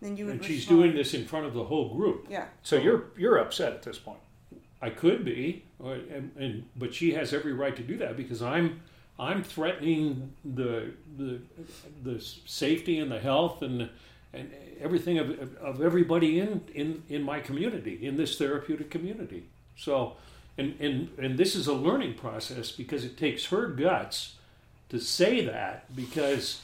Then 0.00 0.16
you 0.16 0.26
would. 0.26 0.34
and 0.36 0.44
she's 0.44 0.58
respond. 0.58 0.82
doing 0.82 0.94
this 0.94 1.14
in 1.14 1.24
front 1.24 1.46
of 1.46 1.54
the 1.54 1.64
whole 1.64 1.94
group. 1.94 2.26
Yeah. 2.30 2.46
So 2.62 2.76
you're 2.76 3.06
you're 3.16 3.38
upset 3.38 3.72
at 3.72 3.82
this 3.82 3.98
point. 3.98 4.20
I 4.80 4.90
could 4.90 5.24
be, 5.24 5.64
and, 5.80 6.30
and 6.38 6.66
but 6.76 6.94
she 6.94 7.14
has 7.14 7.34
every 7.34 7.52
right 7.52 7.74
to 7.74 7.82
do 7.82 7.96
that 7.98 8.16
because 8.16 8.42
I'm 8.42 8.80
I'm 9.18 9.42
threatening 9.42 10.34
the 10.44 10.92
the 11.16 11.40
the 12.04 12.20
safety 12.20 13.00
and 13.00 13.10
the 13.10 13.18
health 13.18 13.62
and 13.62 13.90
and 14.32 14.52
everything 14.80 15.18
of, 15.18 15.56
of 15.56 15.82
everybody 15.82 16.38
in, 16.38 16.62
in 16.74 17.02
in 17.08 17.22
my 17.22 17.40
community 17.40 18.06
in 18.06 18.16
this 18.16 18.38
therapeutic 18.38 18.90
community. 18.90 19.48
So 19.76 20.16
and 20.58 20.78
and 20.80 21.08
and 21.18 21.38
this 21.38 21.54
is 21.54 21.66
a 21.66 21.72
learning 21.72 22.14
process 22.14 22.70
because 22.70 23.04
it 23.04 23.16
takes 23.16 23.46
her 23.46 23.68
guts 23.68 24.34
to 24.90 24.98
say 24.98 25.44
that 25.44 25.94
because 25.94 26.60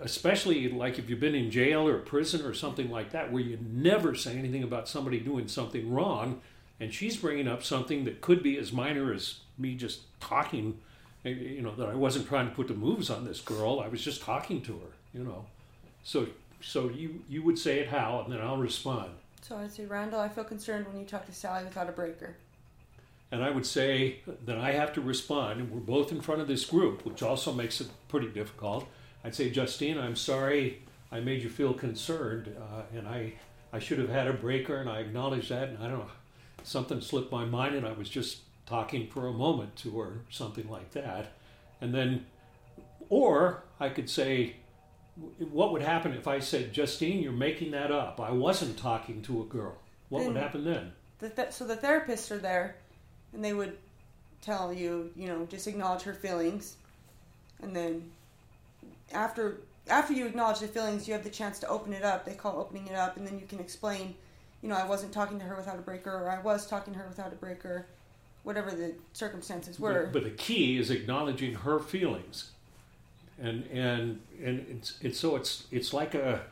especially 0.00 0.68
like 0.68 0.98
if 0.98 1.10
you've 1.10 1.20
been 1.20 1.34
in 1.34 1.50
jail 1.50 1.86
or 1.88 1.98
prison 1.98 2.46
or 2.46 2.54
something 2.54 2.90
like 2.90 3.10
that 3.10 3.32
where 3.32 3.42
you 3.42 3.58
never 3.70 4.14
say 4.14 4.36
anything 4.36 4.62
about 4.62 4.88
somebody 4.88 5.18
doing 5.18 5.48
something 5.48 5.92
wrong 5.92 6.40
and 6.78 6.94
she's 6.94 7.16
bringing 7.16 7.48
up 7.48 7.64
something 7.64 8.04
that 8.04 8.20
could 8.20 8.42
be 8.42 8.56
as 8.58 8.72
minor 8.72 9.12
as 9.12 9.40
me 9.58 9.74
just 9.74 10.02
talking 10.20 10.78
eh, 11.24 11.30
you 11.30 11.62
know 11.62 11.74
that 11.74 11.88
I 11.88 11.94
wasn't 11.94 12.28
trying 12.28 12.48
to 12.48 12.54
put 12.54 12.68
the 12.68 12.74
moves 12.74 13.10
on 13.10 13.24
this 13.24 13.40
girl 13.40 13.80
I 13.80 13.88
was 13.88 14.02
just 14.04 14.22
talking 14.22 14.62
to 14.62 14.72
her 14.72 15.18
you 15.18 15.24
know 15.24 15.46
so 16.04 16.28
so 16.60 16.88
you 16.88 17.24
you 17.28 17.42
would 17.42 17.58
say 17.58 17.80
it 17.80 17.88
how 17.88 18.22
and 18.24 18.32
then 18.32 18.40
I'll 18.40 18.58
respond 18.58 19.10
So 19.42 19.56
I'd 19.56 19.72
say, 19.72 19.86
Randall, 19.86 20.20
I 20.20 20.28
feel 20.28 20.44
concerned 20.44 20.86
when 20.86 20.98
you 21.00 21.04
talk 21.04 21.26
to 21.26 21.32
Sally 21.32 21.64
without 21.64 21.88
a 21.88 21.92
breaker. 21.92 22.36
And 23.32 23.42
I 23.42 23.50
would 23.50 23.64
say 23.64 24.18
that 24.44 24.58
I 24.58 24.72
have 24.72 24.92
to 24.92 25.00
respond, 25.00 25.58
and 25.58 25.70
we're 25.70 25.80
both 25.80 26.12
in 26.12 26.20
front 26.20 26.42
of 26.42 26.48
this 26.48 26.66
group, 26.66 27.06
which 27.06 27.22
also 27.22 27.50
makes 27.52 27.80
it 27.80 27.88
pretty 28.08 28.28
difficult. 28.28 28.86
I'd 29.24 29.34
say, 29.34 29.48
Justine, 29.48 29.98
I'm 29.98 30.16
sorry 30.16 30.82
I 31.10 31.20
made 31.20 31.42
you 31.42 31.48
feel 31.48 31.72
concerned, 31.72 32.54
uh, 32.60 32.82
and 32.94 33.08
I, 33.08 33.32
I 33.72 33.78
should 33.78 33.98
have 33.98 34.10
had 34.10 34.26
a 34.26 34.34
breaker, 34.34 34.76
and 34.76 34.88
I 34.88 35.00
acknowledge 35.00 35.48
that, 35.48 35.70
and 35.70 35.78
I 35.78 35.88
don't 35.88 36.00
know, 36.00 36.10
something 36.62 37.00
slipped 37.00 37.32
my 37.32 37.46
mind, 37.46 37.74
and 37.74 37.86
I 37.86 37.92
was 37.92 38.10
just 38.10 38.40
talking 38.66 39.08
for 39.08 39.26
a 39.26 39.32
moment 39.32 39.76
to 39.76 39.98
her, 40.00 40.20
something 40.28 40.68
like 40.68 40.90
that. 40.92 41.32
And 41.80 41.94
then, 41.94 42.26
or 43.08 43.64
I 43.80 43.88
could 43.88 44.10
say, 44.10 44.56
what 45.38 45.72
would 45.72 45.82
happen 45.82 46.12
if 46.12 46.28
I 46.28 46.38
said, 46.38 46.74
Justine, 46.74 47.22
you're 47.22 47.32
making 47.32 47.70
that 47.70 47.90
up? 47.90 48.20
I 48.20 48.30
wasn't 48.30 48.76
talking 48.76 49.22
to 49.22 49.40
a 49.40 49.44
girl. 49.46 49.76
What 50.10 50.26
would 50.26 50.36
happen 50.36 50.64
then? 50.64 50.92
The 51.18 51.30
th- 51.30 51.52
so 51.52 51.64
the 51.64 51.76
therapists 51.76 52.30
are 52.30 52.38
there, 52.38 52.76
and 53.32 53.44
they 53.44 53.52
would 53.52 53.76
tell 54.40 54.72
you, 54.72 55.10
you 55.16 55.28
know, 55.28 55.46
just 55.46 55.66
acknowledge 55.66 56.02
her 56.02 56.14
feelings, 56.14 56.76
and 57.62 57.74
then 57.74 58.10
after 59.12 59.58
after 59.88 60.12
you 60.12 60.26
acknowledge 60.26 60.60
the 60.60 60.68
feelings, 60.68 61.08
you 61.08 61.14
have 61.14 61.24
the 61.24 61.30
chance 61.30 61.58
to 61.60 61.68
open 61.68 61.92
it 61.92 62.04
up. 62.04 62.24
They 62.24 62.34
call 62.34 62.58
opening 62.58 62.86
it 62.86 62.94
up, 62.94 63.16
and 63.16 63.26
then 63.26 63.38
you 63.38 63.46
can 63.46 63.58
explain, 63.58 64.14
you 64.62 64.68
know, 64.68 64.76
I 64.76 64.86
wasn't 64.86 65.12
talking 65.12 65.38
to 65.38 65.44
her 65.44 65.56
without 65.56 65.78
a 65.78 65.82
breaker, 65.82 66.10
or 66.10 66.30
I 66.30 66.40
was 66.40 66.66
talking 66.66 66.92
to 66.94 67.00
her 67.00 67.08
without 67.08 67.32
a 67.32 67.36
breaker, 67.36 67.86
whatever 68.44 68.70
the 68.70 68.94
circumstances 69.12 69.80
were. 69.80 70.04
But, 70.04 70.12
but 70.12 70.24
the 70.24 70.30
key 70.30 70.78
is 70.78 70.90
acknowledging 70.90 71.54
her 71.54 71.78
feelings, 71.78 72.52
and 73.40 73.64
and 73.72 74.20
and 74.42 74.66
it's 74.68 74.98
it's 75.00 75.18
so 75.18 75.36
it's 75.36 75.64
it's 75.70 75.92
like 75.92 76.14
a 76.14 76.42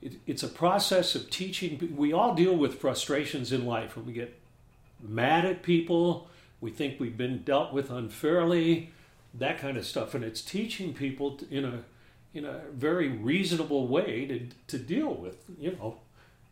it, 0.00 0.14
it's 0.26 0.42
a 0.42 0.48
process 0.48 1.14
of 1.14 1.30
teaching. 1.30 1.94
We 1.96 2.12
all 2.12 2.34
deal 2.34 2.56
with 2.56 2.80
frustrations 2.80 3.52
in 3.52 3.64
life, 3.64 3.96
and 3.96 4.06
we 4.06 4.12
get 4.12 4.38
mad 5.02 5.44
at 5.44 5.62
people. 5.62 6.28
We 6.60 6.70
think 6.70 7.00
we've 7.00 7.16
been 7.16 7.42
dealt 7.42 7.72
with 7.72 7.90
unfairly, 7.90 8.90
that 9.34 9.58
kind 9.58 9.76
of 9.76 9.84
stuff, 9.84 10.14
and 10.14 10.22
it's 10.24 10.40
teaching 10.42 10.94
people 10.94 11.36
to, 11.38 11.48
in 11.54 11.64
a 11.64 11.82
in 12.34 12.44
a 12.46 12.60
very 12.72 13.08
reasonable 13.08 13.86
way 13.88 14.26
to 14.26 14.46
to 14.68 14.78
deal 14.78 15.12
with. 15.12 15.38
You 15.58 15.72
know, 15.72 15.96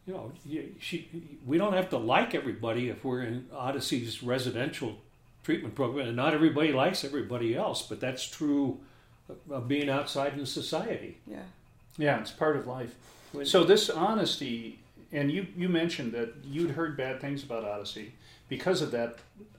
you 0.06 0.14
know, 0.14 0.32
she, 0.80 1.08
we 1.46 1.56
don't 1.58 1.74
have 1.74 1.90
to 1.90 1.96
like 1.98 2.34
everybody 2.34 2.88
if 2.88 3.04
we're 3.04 3.22
in 3.22 3.46
Odyssey's 3.54 4.22
residential 4.22 4.96
treatment 5.44 5.74
program, 5.76 6.08
and 6.08 6.16
not 6.16 6.34
everybody 6.34 6.72
likes 6.72 7.04
everybody 7.04 7.54
else, 7.54 7.82
but 7.82 8.00
that's 8.00 8.26
true 8.28 8.80
of 9.48 9.68
being 9.68 9.88
outside 9.88 10.36
in 10.36 10.44
society. 10.44 11.18
yeah. 11.26 11.42
Yeah, 11.98 12.18
it's 12.20 12.30
part 12.32 12.56
of 12.56 12.66
life. 12.66 12.94
When- 13.32 13.46
So 13.46 13.62
this 13.62 13.88
honesty, 13.90 14.79
and 15.12 15.30
you 15.30 15.46
you 15.56 15.68
mentioned 15.68 16.12
that 16.12 16.34
you'd 16.44 16.70
heard 16.70 16.96
bad 16.96 17.20
things 17.20 17.42
about 17.42 17.64
Odyssey 17.64 18.14
because 18.48 18.82
of 18.82 18.90
that 18.92 19.16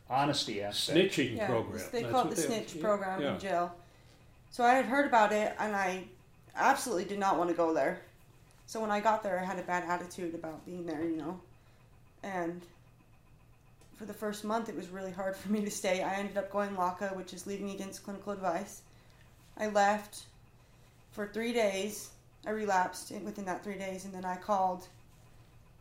honesty 0.09 0.61
aspect. 0.61 1.13
Snitching 1.13 1.37
Yeah, 1.37 1.47
program. 1.47 1.81
they 1.91 2.01
That's 2.01 2.11
call 2.11 2.27
it 2.27 2.35
the 2.35 2.41
snitch 2.41 2.75
yeah, 2.75 2.81
program 2.81 3.21
yeah. 3.21 3.33
in 3.33 3.39
jail. 3.39 3.75
So 4.51 4.63
I 4.63 4.73
had 4.73 4.85
heard 4.85 5.05
about 5.05 5.31
it, 5.31 5.55
and 5.59 5.75
I 5.75 6.03
absolutely 6.55 7.05
did 7.05 7.19
not 7.19 7.37
want 7.37 7.49
to 7.49 7.55
go 7.55 7.73
there. 7.73 8.01
So 8.65 8.81
when 8.81 8.91
I 8.91 8.99
got 8.99 9.23
there, 9.23 9.39
I 9.39 9.45
had 9.45 9.59
a 9.59 9.63
bad 9.63 9.83
attitude 9.87 10.35
about 10.35 10.65
being 10.65 10.85
there, 10.85 11.03
you 11.03 11.17
know. 11.17 11.39
And 12.23 12.61
for 13.95 14.05
the 14.05 14.13
first 14.13 14.43
month, 14.43 14.67
it 14.67 14.75
was 14.75 14.89
really 14.89 15.11
hard 15.11 15.35
for 15.35 15.51
me 15.51 15.61
to 15.63 15.71
stay. 15.71 16.03
I 16.03 16.15
ended 16.15 16.37
up 16.37 16.51
going 16.51 16.71
LACA, 16.75 17.15
which 17.15 17.33
is 17.33 17.47
leaving 17.47 17.69
against 17.71 18.03
clinical 18.03 18.33
advice. 18.33 18.81
I 19.57 19.67
left 19.67 20.23
for 21.11 21.27
three 21.27 21.53
days. 21.53 22.09
I 22.45 22.51
relapsed 22.51 23.11
within 23.23 23.45
that 23.45 23.63
three 23.63 23.77
days, 23.77 24.05
and 24.05 24.13
then 24.13 24.25
I 24.25 24.35
called 24.35 24.87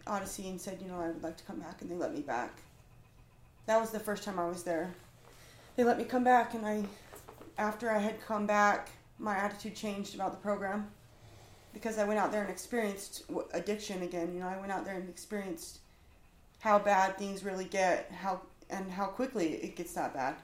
Odyssey 0.06 0.48
and 0.48 0.60
said, 0.60 0.78
you 0.80 0.88
know, 0.88 1.00
I 1.00 1.08
would 1.08 1.22
like 1.22 1.36
to 1.36 1.44
come 1.44 1.58
back, 1.58 1.80
and 1.82 1.90
they 1.90 1.94
let 1.94 2.14
me 2.14 2.20
back. 2.20 2.58
That 3.66 3.80
was 3.80 3.90
the 3.90 4.00
first 4.00 4.24
time 4.24 4.38
I 4.38 4.48
was 4.48 4.62
there. 4.62 4.92
They 5.76 5.84
let 5.84 5.98
me 5.98 6.04
come 6.04 6.24
back, 6.24 6.54
and 6.54 6.66
I, 6.66 6.84
after 7.58 7.90
I 7.90 7.98
had 7.98 8.20
come 8.26 8.46
back, 8.46 8.90
my 9.18 9.36
attitude 9.36 9.76
changed 9.76 10.14
about 10.14 10.32
the 10.32 10.38
program 10.38 10.90
because 11.72 11.98
I 11.98 12.04
went 12.04 12.18
out 12.18 12.32
there 12.32 12.42
and 12.42 12.50
experienced 12.50 13.24
addiction 13.52 14.02
again. 14.02 14.32
You 14.34 14.40
know, 14.40 14.48
I 14.48 14.58
went 14.58 14.72
out 14.72 14.84
there 14.84 14.94
and 14.94 15.08
experienced 15.08 15.78
how 16.60 16.78
bad 16.78 17.16
things 17.18 17.44
really 17.44 17.64
get, 17.66 18.10
how 18.10 18.40
and 18.68 18.90
how 18.90 19.06
quickly 19.06 19.54
it 19.54 19.76
gets 19.76 19.92
that 19.94 20.14
bad. 20.14 20.36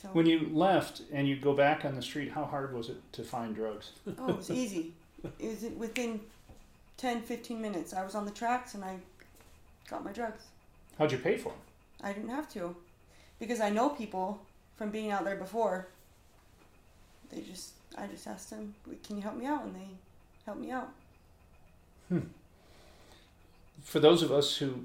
So, 0.00 0.08
When 0.08 0.26
you 0.26 0.48
left 0.52 1.02
and 1.12 1.28
you 1.28 1.36
go 1.36 1.52
back 1.52 1.84
on 1.84 1.94
the 1.94 2.02
street, 2.02 2.30
how 2.30 2.44
hard 2.44 2.74
was 2.74 2.88
it 2.88 2.96
to 3.12 3.22
find 3.22 3.54
drugs? 3.54 3.92
oh, 4.18 4.28
it 4.28 4.36
was 4.36 4.50
easy. 4.50 4.92
it 5.38 5.48
was 5.48 5.70
within 5.76 6.20
10, 7.00 7.22
15 7.22 7.60
minutes. 7.60 7.94
I 7.94 8.04
was 8.04 8.14
on 8.14 8.26
the 8.26 8.30
tracks 8.30 8.74
and 8.74 8.84
I 8.84 8.98
got 9.88 10.04
my 10.04 10.12
drugs. 10.12 10.44
How'd 10.98 11.10
you 11.10 11.18
pay 11.18 11.38
for 11.38 11.48
them? 11.48 11.58
I 12.02 12.12
didn't 12.12 12.28
have 12.28 12.48
to 12.50 12.76
because 13.38 13.60
I 13.60 13.70
know 13.70 13.88
people 13.88 14.42
from 14.76 14.90
being 14.90 15.10
out 15.10 15.24
there 15.24 15.36
before. 15.36 15.88
They 17.32 17.40
just, 17.40 17.72
I 17.96 18.06
just 18.06 18.26
asked 18.26 18.50
them, 18.50 18.74
"Can 19.02 19.16
you 19.16 19.22
help 19.22 19.36
me 19.36 19.46
out?" 19.46 19.64
And 19.64 19.74
they 19.74 19.88
helped 20.44 20.60
me 20.60 20.70
out. 20.70 20.90
Hmm. 22.08 22.20
For 23.82 23.98
those 23.98 24.22
of 24.22 24.30
us 24.30 24.56
who 24.56 24.84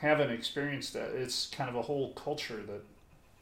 haven't 0.00 0.30
experienced 0.30 0.92
that, 0.92 1.10
it's 1.14 1.46
kind 1.46 1.70
of 1.70 1.76
a 1.76 1.82
whole 1.82 2.10
culture 2.12 2.62
that 2.66 2.84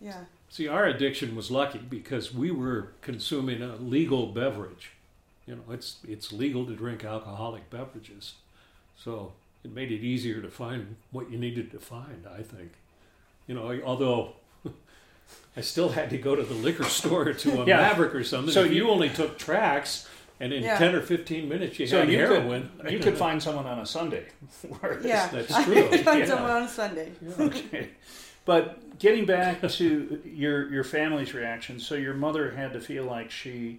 Yeah, 0.01 0.25
See, 0.53 0.69
our 0.69 0.85
addiction 0.85 1.35
was 1.35 1.51
lucky 1.51 1.79
because 1.79 2.35
we 2.35 2.51
were 2.51 2.93
consuming 3.01 3.63
a 3.63 3.77
legal 3.77 4.27
beverage. 4.27 4.91
You 5.47 5.57
know, 5.57 5.63
it's 5.73 5.97
it's 6.07 6.33
legal 6.33 6.65
to 6.67 6.75
drink 6.75 7.05
alcoholic 7.05 7.69
beverages, 7.71 8.35
so 8.97 9.33
it 9.65 9.73
made 9.73 9.91
it 9.91 10.01
easier 10.05 10.41
to 10.41 10.49
find 10.51 10.97
what 11.11 11.31
you 11.31 11.39
needed 11.39 11.71
to 11.73 11.79
find. 11.79 12.25
I 12.33 12.43
think, 12.43 12.73
you 13.49 13.55
know, 13.55 13.81
although 13.85 14.35
I 15.57 15.61
still 15.61 15.91
had 15.91 16.11
to 16.11 16.19
go 16.19 16.35
to 16.37 16.43
the 16.43 16.55
liquor 16.55 16.85
store 17.01 17.33
to 17.33 17.63
a 17.63 17.67
Yeah. 17.67 17.79
Maverick 17.79 18.15
or 18.15 18.25
something. 18.25 18.53
So 18.53 18.63
if 18.65 18.71
you, 18.71 18.85
you- 18.85 18.91
only 18.91 19.09
took 19.11 19.37
tracks, 19.39 20.09
and 20.41 20.53
in 20.53 20.63
Yeah. 20.63 20.79
ten 20.79 20.95
or 20.95 21.03
fifteen 21.03 21.49
minutes 21.49 21.79
you 21.79 21.87
so 21.89 22.01
had 22.01 22.09
you 22.11 22.19
heroin. 22.19 22.71
could 22.81 22.93
you 22.93 22.99
could 23.01 23.19
find 23.19 23.43
someone 23.43 23.67
on 23.67 23.81
a 23.81 23.87
Sunday. 23.87 24.27
Whereas- 24.81 25.05
yeah. 25.05 25.27
that's 25.29 25.53
I 25.53 25.65
true. 25.65 25.89
could 25.89 26.01
find 26.01 26.21
Yeah. 26.21 26.27
someone 26.27 26.51
on 26.51 26.63
a 26.63 26.69
Sunday. 26.69 27.11
okay. 27.41 27.89
But 28.45 28.99
getting 28.99 29.25
back 29.25 29.61
to 29.69 30.21
your 30.25 30.69
your 30.73 30.85
family's 30.85 31.35
reaction, 31.35 31.79
so 31.81 31.95
your 31.97 32.15
mother 32.15 32.53
had 32.53 32.73
to 32.75 32.81
feel 32.81 33.05
like 33.05 33.31
she 33.31 33.79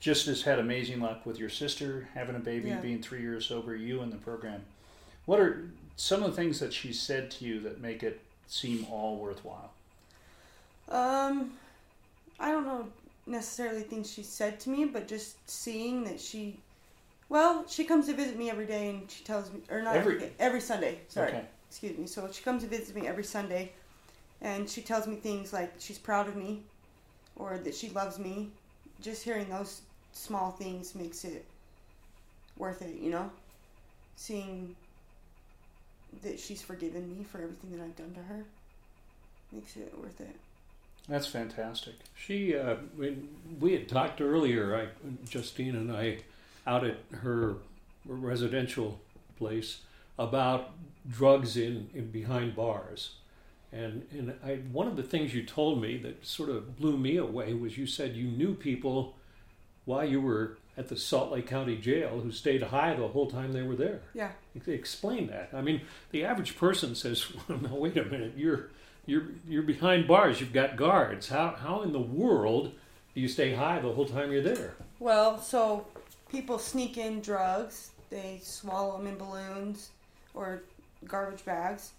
just 0.00 0.26
has 0.26 0.42
had 0.42 0.58
amazing 0.58 1.00
luck 1.00 1.26
with 1.26 1.38
your 1.38 1.48
sister 1.48 2.08
having 2.14 2.36
a 2.36 2.40
baby, 2.40 2.68
Yeah. 2.68 2.80
being 2.80 3.02
three 3.02 3.20
years 3.20 3.46
sober, 3.46 3.74
you 3.74 4.00
in 4.02 4.10
the 4.10 4.16
program. 4.16 4.64
What 5.26 5.40
are 5.40 5.68
some 5.96 6.22
of 6.22 6.30
the 6.30 6.36
things 6.36 6.60
that 6.60 6.72
she 6.72 6.92
said 6.92 7.30
to 7.32 7.44
you 7.44 7.60
that 7.60 7.80
make 7.80 8.02
it 8.02 8.20
seem 8.46 8.86
all 8.90 9.16
worthwhile? 9.16 9.72
Um, 10.88 11.52
I 12.38 12.50
don't 12.50 12.64
know 12.64 12.88
necessarily 13.26 13.82
things 13.82 14.10
she 14.10 14.22
said 14.22 14.58
to 14.60 14.70
me, 14.70 14.84
but 14.86 15.06
just 15.08 15.36
seeing 15.50 16.04
that 16.04 16.20
she, 16.20 16.58
well, 17.28 17.66
she 17.68 17.84
comes 17.84 18.06
to 18.06 18.14
visit 18.14 18.38
me 18.38 18.48
every 18.50 18.64
day, 18.66 18.90
and 18.90 19.10
she 19.10 19.22
tells 19.24 19.52
me, 19.52 19.60
or 19.70 19.82
not 19.82 19.96
every, 19.96 20.14
Every- 20.14 20.28
day, 20.28 20.32
every 20.38 20.60
Sunday. 20.60 21.00
Sorry, 21.08 21.28
Okay. 21.28 21.44
excuse 21.68 21.98
me. 21.98 22.06
So 22.06 22.30
she 22.32 22.42
comes 22.42 22.62
to 22.62 22.68
visit 22.68 22.94
me 22.94 23.06
every 23.06 23.24
Sunday, 23.24 23.72
and 24.40 24.70
she 24.70 24.80
tells 24.80 25.06
me 25.06 25.16
things 25.16 25.52
like 25.52 25.74
she's 25.78 25.98
proud 25.98 26.28
of 26.28 26.36
me, 26.36 26.62
or 27.36 27.58
that 27.58 27.74
she 27.74 27.90
loves 27.90 28.18
me. 28.18 28.50
Just 29.00 29.22
hearing 29.22 29.48
those 29.48 29.82
small 30.12 30.50
things 30.50 30.94
makes 30.94 31.24
it 31.24 31.44
worth 32.56 32.82
it, 32.82 32.96
you 33.00 33.10
know. 33.10 33.30
Seeing 34.16 34.74
that 36.22 36.40
she's 36.40 36.62
forgiven 36.62 37.08
me 37.16 37.24
for 37.24 37.38
everything 37.38 37.70
that 37.72 37.84
I've 37.84 37.96
done 37.96 38.12
to 38.14 38.22
her 38.22 38.44
makes 39.52 39.76
it 39.76 39.94
worth 39.98 40.20
it. 40.20 40.36
That's 41.08 41.26
fantastic. 41.26 41.94
She, 42.16 42.56
uh, 42.56 42.76
when 42.96 43.28
we 43.60 43.72
had 43.72 43.88
talked 43.88 44.20
earlier, 44.20 44.76
I, 44.76 44.88
Justine 45.28 45.74
and 45.74 45.90
I, 45.90 46.18
out 46.66 46.84
at 46.84 46.98
her 47.22 47.54
residential 48.06 49.00
place 49.38 49.78
about 50.18 50.70
drugs 51.08 51.56
in, 51.56 51.88
in 51.94 52.10
behind 52.10 52.54
bars, 52.54 53.12
and 53.72 54.06
and 54.12 54.34
I 54.44 54.56
one 54.72 54.86
of 54.86 54.96
the 54.96 55.02
things 55.02 55.34
you 55.34 55.44
told 55.44 55.80
me 55.80 55.98
that 55.98 56.24
sort 56.26 56.48
of 56.48 56.76
blew 56.76 56.96
me 56.96 57.16
away 57.16 57.52
was 57.54 57.76
you 57.76 57.86
said 57.86 58.16
you 58.16 58.28
knew 58.28 58.54
people 58.54 59.14
while 59.84 60.04
you 60.04 60.20
were 60.20 60.56
at 60.76 60.88
the 60.88 60.96
Salt 60.96 61.32
Lake 61.32 61.46
County 61.46 61.76
Jail 61.76 62.20
who 62.20 62.30
stayed 62.30 62.62
high 62.62 62.94
the 62.94 63.08
whole 63.08 63.30
time 63.30 63.52
they 63.52 63.62
were 63.62 63.76
there. 63.76 64.00
Yeah. 64.14 64.30
Explain 64.66 65.26
that. 65.28 65.50
I 65.52 65.60
mean, 65.60 65.80
the 66.12 66.24
average 66.24 66.56
person 66.56 66.94
says, 66.94 67.26
"No, 67.48 67.74
wait 67.74 67.96
a 67.96 68.04
minute, 68.04 68.34
you're." 68.36 68.70
You're, 69.06 69.28
you're 69.48 69.62
behind 69.62 70.06
bars. 70.06 70.38
You've 70.38 70.52
got 70.52 70.76
guards. 70.76 71.30
How, 71.30 71.56
how 71.58 71.80
in 71.80 71.92
the 71.92 71.98
world 71.98 72.72
do 73.14 73.22
you 73.22 73.26
stay 73.26 73.54
high 73.54 73.78
the 73.80 73.90
whole 73.90 74.04
time 74.04 74.30
you're 74.30 74.42
there? 74.42 74.74
Well, 74.98 75.38
so 75.38 75.86
people 76.30 76.58
sneak 76.58 76.98
in 76.98 77.22
drugs. 77.22 77.92
They 78.10 78.38
swallow 78.42 78.98
them 78.98 79.06
in 79.06 79.16
balloons 79.16 79.92
or 80.34 80.62
garbage 81.06 81.42
bags. 81.44 81.92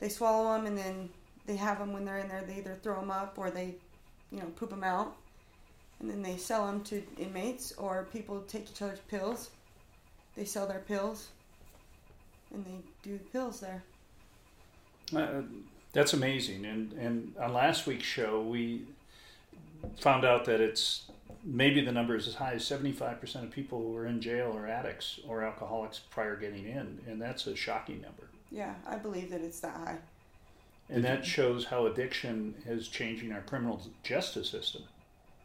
They 0.00 0.08
swallow 0.08 0.54
them 0.54 0.66
and 0.66 0.76
then 0.76 1.08
they 1.46 1.56
have 1.56 1.78
them 1.78 1.92
when 1.92 2.04
they're 2.04 2.18
in 2.18 2.28
there. 2.28 2.42
They 2.46 2.58
either 2.58 2.76
throw 2.82 3.00
them 3.00 3.10
up 3.10 3.38
or 3.38 3.50
they, 3.50 3.74
you 4.30 4.38
know, 4.38 4.46
poop 4.56 4.70
them 4.70 4.84
out. 4.84 5.16
And 6.00 6.08
then 6.08 6.22
they 6.22 6.36
sell 6.36 6.66
them 6.66 6.82
to 6.84 7.02
inmates 7.18 7.72
or 7.72 8.06
people 8.12 8.40
take 8.42 8.70
each 8.70 8.82
other's 8.82 9.00
pills. 9.00 9.50
They 10.36 10.44
sell 10.44 10.66
their 10.66 10.80
pills 10.80 11.28
and 12.52 12.64
they 12.64 12.78
do 13.02 13.18
the 13.18 13.24
pills 13.24 13.60
there. 13.60 13.82
Uh, 15.14 15.42
that's 15.92 16.12
amazing. 16.12 16.64
And 16.64 16.92
and 16.92 17.34
on 17.40 17.52
last 17.52 17.86
week's 17.86 18.04
show, 18.04 18.40
we 18.40 18.82
found 19.98 20.24
out 20.24 20.44
that 20.44 20.60
it's 20.60 21.04
maybe 21.44 21.80
the 21.80 21.92
number 21.92 22.14
is 22.14 22.28
as 22.28 22.34
high 22.34 22.52
as 22.52 22.64
seventy 22.64 22.92
five 22.92 23.20
percent 23.20 23.44
of 23.44 23.50
people 23.50 23.78
who 23.80 23.96
are 23.96 24.06
in 24.06 24.20
jail 24.20 24.52
are 24.54 24.66
addicts 24.66 25.20
or 25.26 25.42
alcoholics 25.42 25.98
prior 25.98 26.36
getting 26.36 26.66
in, 26.66 27.00
and 27.06 27.20
that's 27.20 27.46
a 27.46 27.56
shocking 27.56 28.00
number. 28.02 28.28
Yeah, 28.50 28.74
I 28.86 28.96
believe 28.96 29.30
that 29.30 29.40
it's 29.40 29.60
that 29.60 29.76
high. 29.76 29.98
And 30.90 31.04
that 31.04 31.24
shows 31.24 31.66
how 31.66 31.86
addiction 31.86 32.54
is 32.66 32.88
changing 32.88 33.32
our 33.32 33.42
criminal 33.42 33.80
justice 34.02 34.48
system. 34.48 34.82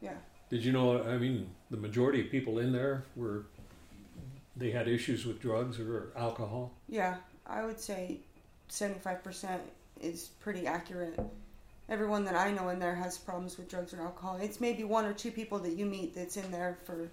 Yeah. 0.01 0.15
Did 0.49 0.63
you 0.63 0.71
know? 0.71 1.03
I 1.03 1.17
mean, 1.17 1.49
the 1.69 1.77
majority 1.77 2.21
of 2.21 2.29
people 2.29 2.59
in 2.59 2.71
there 2.71 3.03
were 3.15 3.43
they 4.55 4.71
had 4.71 4.87
issues 4.87 5.25
with 5.25 5.41
drugs 5.41 5.79
or 5.79 6.11
alcohol. 6.15 6.71
Yeah, 6.87 7.15
I 7.47 7.65
would 7.65 7.79
say 7.79 8.19
75% 8.69 9.59
is 10.01 10.29
pretty 10.39 10.67
accurate. 10.67 11.19
Everyone 11.89 12.23
that 12.25 12.35
I 12.35 12.51
know 12.51 12.69
in 12.69 12.79
there 12.79 12.95
has 12.95 13.17
problems 13.17 13.57
with 13.57 13.69
drugs 13.69 13.93
or 13.93 14.01
alcohol. 14.01 14.37
It's 14.41 14.61
maybe 14.61 14.83
one 14.83 15.05
or 15.05 15.13
two 15.13 15.31
people 15.31 15.59
that 15.59 15.73
you 15.73 15.85
meet 15.85 16.15
that's 16.15 16.37
in 16.37 16.49
there 16.51 16.77
for 16.85 17.09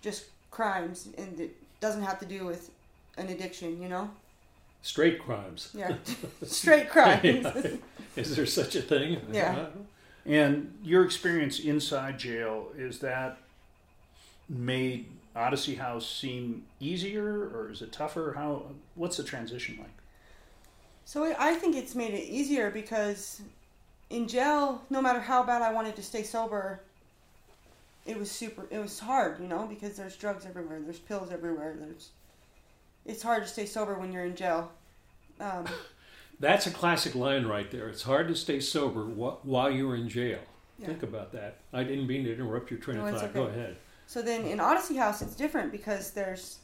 just 0.00 0.26
crimes 0.50 1.08
and 1.18 1.38
it 1.40 1.56
doesn't 1.80 2.02
have 2.02 2.18
to 2.20 2.26
do 2.26 2.46
with 2.46 2.70
an 3.18 3.28
addiction, 3.28 3.82
you 3.82 3.88
know? 3.88 4.10
Straight 4.86 5.18
crimes. 5.18 5.70
Yeah. 5.74 5.96
Straight 6.44 6.88
crimes. 6.90 7.24
Yeah. 7.24 7.70
Is 8.14 8.36
there 8.36 8.46
such 8.46 8.76
a 8.76 8.80
thing? 8.80 9.20
Yeah. 9.32 9.66
And 10.24 10.78
your 10.84 11.04
experience 11.04 11.58
inside 11.58 12.20
jail 12.20 12.68
is 12.78 13.00
that 13.00 13.38
made 14.48 15.06
Odyssey 15.34 15.74
House 15.74 16.08
seem 16.08 16.64
easier, 16.78 17.48
or 17.48 17.68
is 17.72 17.82
it 17.82 17.90
tougher? 17.90 18.34
How? 18.36 18.62
What's 18.94 19.16
the 19.16 19.24
transition 19.24 19.76
like? 19.78 19.90
So 21.04 21.24
I- 21.24 21.50
I 21.50 21.54
think 21.54 21.74
it's 21.74 21.96
made 21.96 22.14
it 22.14 22.24
easier 22.24 22.70
because 22.70 23.42
in 24.08 24.28
jail, 24.28 24.82
no 24.88 25.02
matter 25.02 25.18
how 25.20 25.42
bad 25.42 25.62
I 25.62 25.72
wanted 25.72 25.96
to 25.96 26.02
stay 26.02 26.22
sober, 26.22 26.80
it 28.06 28.16
was 28.16 28.30
super. 28.30 28.66
It 28.70 28.78
was 28.78 29.00
hard, 29.00 29.40
you 29.40 29.48
know, 29.48 29.66
because 29.66 29.96
there's 29.96 30.16
drugs 30.16 30.46
everywhere, 30.46 30.80
there's 30.80 31.00
pills 31.00 31.32
everywhere. 31.32 31.74
There's. 31.76 32.10
It's 33.06 33.22
hard 33.22 33.42
to 33.44 33.48
stay 33.48 33.66
sober 33.66 33.94
when 33.98 34.12
you're 34.12 34.24
in 34.24 34.34
jail. 34.36 34.70
Um, 35.40 35.64
That's 36.40 36.66
a 36.66 36.70
classic 36.70 37.14
line 37.14 37.46
right 37.46 37.70
there. 37.70 37.88
It's 37.88 38.02
hard 38.02 38.28
to 38.28 38.34
stay 38.34 38.60
sober 38.60 39.04
wh- 39.04 39.44
while 39.46 39.70
you're 39.70 39.96
in 39.96 40.08
jail. 40.08 40.40
Yeah. 40.78 40.88
Think 40.88 41.02
about 41.04 41.32
that. 41.32 41.58
I 41.72 41.82
didn't 41.84 42.06
mean 42.06 42.24
to 42.24 42.32
interrupt 42.34 42.70
your 42.70 42.78
train 42.80 42.98
No, 42.98 43.06
of 43.06 43.18
thought. 43.18 43.32
Go 43.32 43.44
ahead. 43.44 43.76
so 44.06 44.20
then 44.20 44.44
in 44.44 44.60
Odyssey 44.60 44.96
House, 44.96 45.22
it's 45.22 45.34
different 45.34 45.72
because 45.72 46.10
there's, 46.10 46.58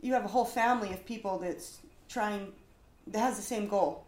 you 0.00 0.14
have 0.14 0.24
a 0.24 0.28
whole 0.28 0.46
family 0.46 0.92
of 0.94 1.04
people 1.04 1.38
that's 1.38 1.80
trying, 2.08 2.52
that 3.08 3.18
has 3.18 3.36
the 3.36 3.42
same 3.42 3.68
goal. 3.68 4.06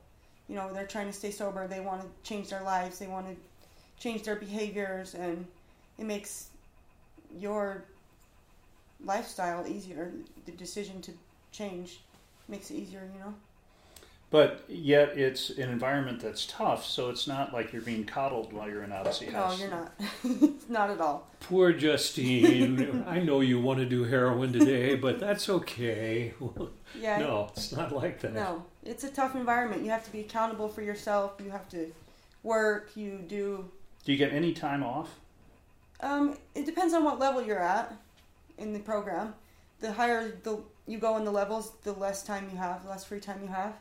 You 0.49 0.55
know, 0.55 0.73
they're 0.73 0.87
trying 0.87 1.09
to 1.09 1.13
stay 1.13 1.31
sober. 1.31 1.67
They 1.67 1.81
want 1.81 2.01
to 2.03 2.09
change 2.23 2.49
their 2.49 2.63
lives. 2.63 2.99
They 2.99 3.09
want 3.09 3.27
to 3.27 3.37
change 4.03 4.23
their 4.23 4.37
behaviors, 4.37 5.15
and 5.15 5.45
it 5.99 6.07
makes 6.07 6.49
your 7.37 7.85
lifestyle 9.05 9.67
easier. 9.67 10.13
The 10.47 10.53
decision 10.53 11.03
to 11.03 11.13
change 11.57 12.01
makes 12.49 12.71
it 12.71 12.75
easier. 12.75 13.09
You 13.13 13.21
know. 13.21 13.35
But 14.29 14.65
yet, 14.69 15.17
it's 15.17 15.51
an 15.51 15.71
environment 15.71 16.21
that's 16.21 16.47
tough, 16.47 16.85
so 16.85 17.11
it's 17.11 17.29
not 17.29 17.53
like 17.53 17.73
you're 17.73 17.83
being 17.83 18.05
coddled 18.05 18.53
while 18.53 18.69
you're 18.69 18.83
in 18.83 18.91
Odyssey 18.91 19.27
House. 19.27 19.59
No, 19.59 19.65
you're 19.65 19.75
not. 19.75 20.61
not 20.69 20.91
at 20.91 21.01
all. 21.01 21.29
Poor 21.41 21.73
Justine. 21.73 23.05
I 23.09 23.21
know 23.21 23.41
you 23.41 23.61
want 23.61 23.79
to 23.79 23.87
do 23.87 24.03
heroin 24.03 24.53
today, 24.53 24.97
but 24.97 25.21
that's 25.21 25.49
okay. 25.49 26.35
Yeah. 26.99 27.19
no, 27.19 27.51
it's 27.55 27.73
not 27.73 27.95
like 27.95 28.21
that. 28.21 28.33
No, 28.33 28.65
it's 28.83 29.05
a 29.05 29.11
tough 29.11 29.35
environment. 29.35 29.83
You 29.83 29.91
have 29.91 30.05
to 30.07 30.11
be 30.11 30.21
accountable 30.21 30.69
for 30.69 30.81
yourself. 30.81 31.35
You 31.45 31.51
have 31.51 31.69
to 31.71 31.93
work. 32.43 32.93
You 32.95 33.19
do. 33.19 33.69
Do 34.05 34.13
you 34.13 34.17
get 34.17 34.33
any 34.33 34.55
time 34.55 34.83
off? 34.83 35.11
Um, 36.01 36.39
it 36.55 36.65
depends 36.65 36.95
on 36.95 37.05
what 37.05 37.19
level 37.19 37.43
you're 37.43 37.61
at 37.61 37.95
in 38.57 38.73
the 38.73 38.79
program. 38.79 39.35
The 39.81 39.93
higher 39.93 40.39
the 40.43 40.61
you 40.87 40.99
go 40.99 41.17
in 41.17 41.25
the 41.25 41.31
levels, 41.31 41.73
the 41.83 41.93
less 41.93 42.23
time 42.23 42.49
you 42.51 42.57
have, 42.57 42.83
the 42.85 42.91
less 42.91 43.05
free 43.05 43.21
time 43.21 43.41
you 43.43 43.49
have, 43.49 43.75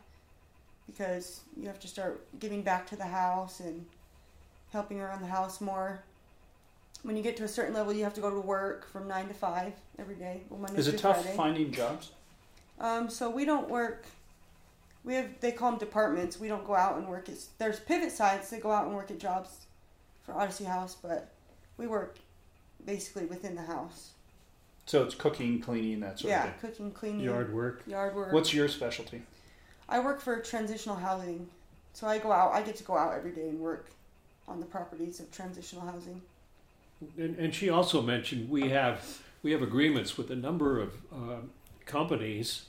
because 0.88 1.42
you 1.56 1.68
have 1.68 1.80
to 1.80 1.88
start 1.88 2.26
giving 2.40 2.62
back 2.62 2.88
to 2.88 2.96
the 2.96 3.06
house 3.06 3.60
and 3.60 3.86
helping 4.72 5.00
around 5.00 5.22
the 5.22 5.28
house 5.28 5.62
more. 5.62 6.00
When 7.04 7.16
you 7.16 7.22
get 7.22 7.38
to 7.38 7.44
a 7.44 7.48
certain 7.48 7.74
level, 7.74 7.94
you 7.94 8.04
have 8.04 8.16
to 8.16 8.22
go 8.22 8.32
to 8.32 8.40
work 8.40 8.90
from 8.92 9.08
nine 9.08 9.28
to 9.28 9.34
five 9.34 9.74
every 10.00 10.16
day. 10.16 10.42
Well, 10.50 10.60
Monday 10.60 10.80
Is 10.80 10.88
it 10.88 10.98
tough 10.98 11.22
Friday. 11.22 11.38
finding 11.38 11.72
jobs? 11.72 12.12
Um, 12.80 13.10
so 13.10 13.30
we 13.30 13.46
don't 13.46 13.70
work. 13.70 14.06
We 15.04 15.14
have 15.14 15.40
they 15.40 15.52
call 15.52 15.70
them 15.72 15.80
departments. 15.80 16.40
We 16.40 16.48
don't 16.48 16.66
go 16.66 16.74
out 16.74 16.98
and 16.98 17.08
work. 17.08 17.30
It's, 17.30 17.50
there's 17.60 17.80
pivot 17.80 18.12
sides 18.12 18.50
that 18.50 18.64
go 18.64 18.72
out 18.72 18.88
and 18.88 18.96
work 18.96 19.12
at 19.12 19.20
jobs 19.20 19.50
for 20.26 20.34
Odyssey 20.34 20.64
House, 20.64 20.98
but 21.00 21.32
we 21.78 21.86
work 21.86 22.18
basically 22.86 23.26
within 23.26 23.54
the 23.54 23.62
house. 23.62 24.12
So 24.86 25.04
it's 25.04 25.16
cooking, 25.16 25.60
cleaning, 25.60 26.00
that 26.02 26.20
sort 26.20 26.30
yeah, 26.30 26.38
of 26.38 26.44
thing. 26.44 26.54
Yeah, 26.62 26.70
cooking, 26.70 26.92
cleaning, 26.92 27.20
Yard 27.22 27.54
work. 27.54 27.84
yard 27.88 28.16
work. 28.16 28.32
What's 28.32 28.54
your 28.54 28.68
specialty? 28.68 29.24
I 29.90 30.00
work 30.00 30.22
for 30.22 30.40
transitional 30.40 30.96
housing, 30.96 31.48
so 31.94 32.08
I 32.08 32.20
go 32.20 32.32
out. 32.32 32.54
I 32.54 32.62
get 32.62 32.76
to 32.78 32.84
go 32.84 32.98
out 32.98 33.14
every 33.14 33.32
day 33.32 33.50
and 33.50 33.60
work 33.60 33.90
on 34.48 34.60
the 34.60 34.66
properties 34.66 35.20
of 35.20 35.32
transitional 35.32 35.86
housing. 35.86 36.22
And, 37.18 37.38
and 37.38 37.54
she 37.54 37.70
also 37.70 38.02
mentioned 38.02 38.50
we 38.50 38.70
have 38.70 39.22
we 39.44 39.52
have 39.52 39.62
agreements 39.62 40.18
with 40.18 40.32
a 40.32 40.36
number 40.36 40.80
of 40.80 40.94
uh, 41.14 41.38
companies, 41.86 42.66